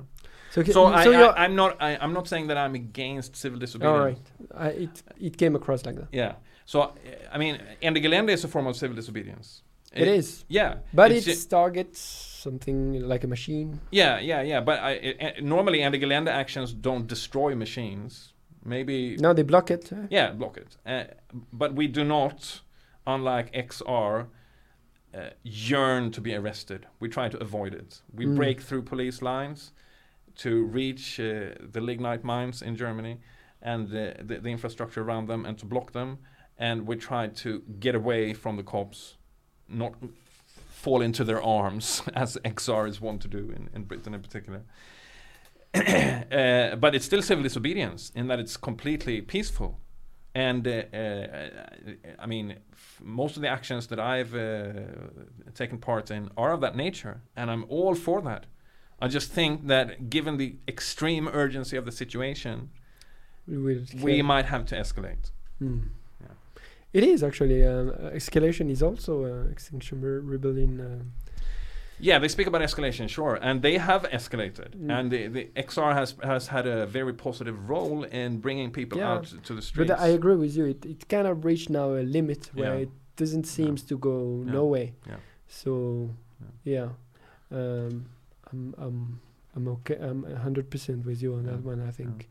[0.52, 1.78] So, So, I, so I, I'm not.
[1.82, 3.98] I, I'm not saying that I'm against civil disobedience.
[3.98, 4.28] all right.
[4.54, 6.10] I, it it came across like that.
[6.12, 6.34] Yeah.
[6.66, 6.94] So
[7.34, 9.64] I mean, Ende Gelände is a form of civil disobedience.
[9.94, 10.76] It is, Yeah.
[10.94, 13.80] but it's it targets something like a machine.
[13.92, 14.62] Yeah, yeah, yeah.
[14.62, 18.34] But I, I, I- normally, Gelände actions don't destroy machines.
[18.64, 19.18] Maybe.
[19.20, 19.92] No, they block it.
[20.10, 20.78] Yeah, block it.
[20.86, 21.06] Uh,
[21.52, 22.62] but we do not,
[23.08, 24.28] unlike XR,
[25.14, 26.86] uh, yearn to be arrested.
[27.00, 28.02] We try to avoid it.
[28.14, 28.36] We Mm.
[28.36, 29.72] break through police lines
[30.38, 33.18] to reach uh, the lignite mines in Germany
[33.62, 36.20] and the, the, the infrastructure around them and to block them.
[36.58, 39.18] And we try to get away from the cops,
[39.72, 39.94] not
[40.70, 44.62] fall into their arms, as XR is wont to do in, in Britain in particular.
[45.74, 49.80] uh, but it's still civil disobedience in that it's completely peaceful.
[50.34, 51.50] And uh, uh,
[52.20, 54.72] I mean, f- most of the actions that I've uh,
[55.54, 58.46] taken part in are of that nature, and I'm all for that.
[59.02, 62.70] I just think that given the extreme urgency of the situation,
[63.96, 65.32] We, we might have to escalate.
[65.62, 65.90] Mm.
[66.94, 67.02] Yeah.
[67.02, 70.80] It is actually um, uh, escalation is also uh, extinction Re- rebellion.
[70.82, 71.04] Uh,
[72.04, 74.90] Yeah, they speak about escalation, sure, and they have escalated, Mm.
[75.00, 79.14] and the, the XR has has had a very positive role in bringing people Yeah.
[79.14, 79.92] out to the streets.
[79.92, 80.66] but I agree with you.
[80.66, 82.84] It, it kind of reached now a limit where Yeah.
[82.86, 82.90] it
[83.22, 84.16] doesn't seems to go
[84.46, 84.54] Yeah.
[84.58, 84.86] no way.
[85.08, 85.20] Yeah.
[85.48, 85.72] So
[86.64, 86.90] yeah,
[87.52, 88.06] um,
[88.52, 88.98] I'm I'm
[89.56, 89.98] I'm okay.
[90.10, 91.80] I'm hundred percent with you on that one.
[91.90, 92.30] I think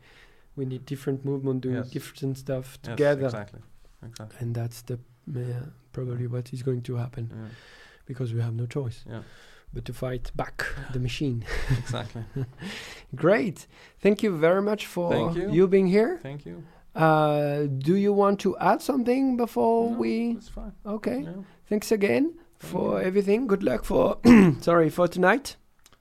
[0.57, 1.91] we need different movement doing Yes.
[1.91, 3.61] different stuff Yes, together, exactly,
[4.05, 4.37] exactly.
[4.39, 4.99] and that's the
[5.33, 7.47] yeah, probably what is going to happen Yeah,
[8.05, 9.21] because we have no choice yeah,
[9.73, 11.45] but to fight back the machine.
[11.77, 12.23] exactly.
[13.15, 13.67] Great.
[13.99, 15.67] Thank you very much for Thank you.
[15.67, 16.19] being here.
[16.21, 16.63] Thank you.
[16.95, 20.31] Uh, do you want to add something before No, we?
[20.31, 20.73] It's fine.
[20.85, 21.21] Okay.
[21.21, 21.43] Yeah.
[21.69, 23.07] Thanks again Thank for you.
[23.07, 23.47] everything.
[23.47, 24.17] Good luck for
[24.61, 25.55] sorry for tonight.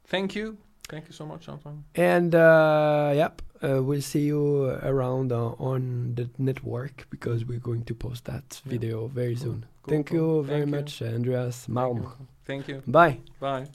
[0.07, 0.57] Thank you.
[0.89, 1.85] Thank you so much, Anton.
[1.95, 7.85] And uh, yep, uh, we'll see you around uh, on the network because we're going
[7.85, 8.71] to post that Yeah.
[8.71, 9.45] video very Cool.
[9.45, 9.67] soon.
[9.83, 10.17] Cool, Thank cool.
[10.19, 10.77] you very Thank you.
[10.81, 12.13] much, Andreas Malm.
[12.47, 12.83] Thank you.
[12.87, 13.19] Bye.
[13.39, 13.67] Bye.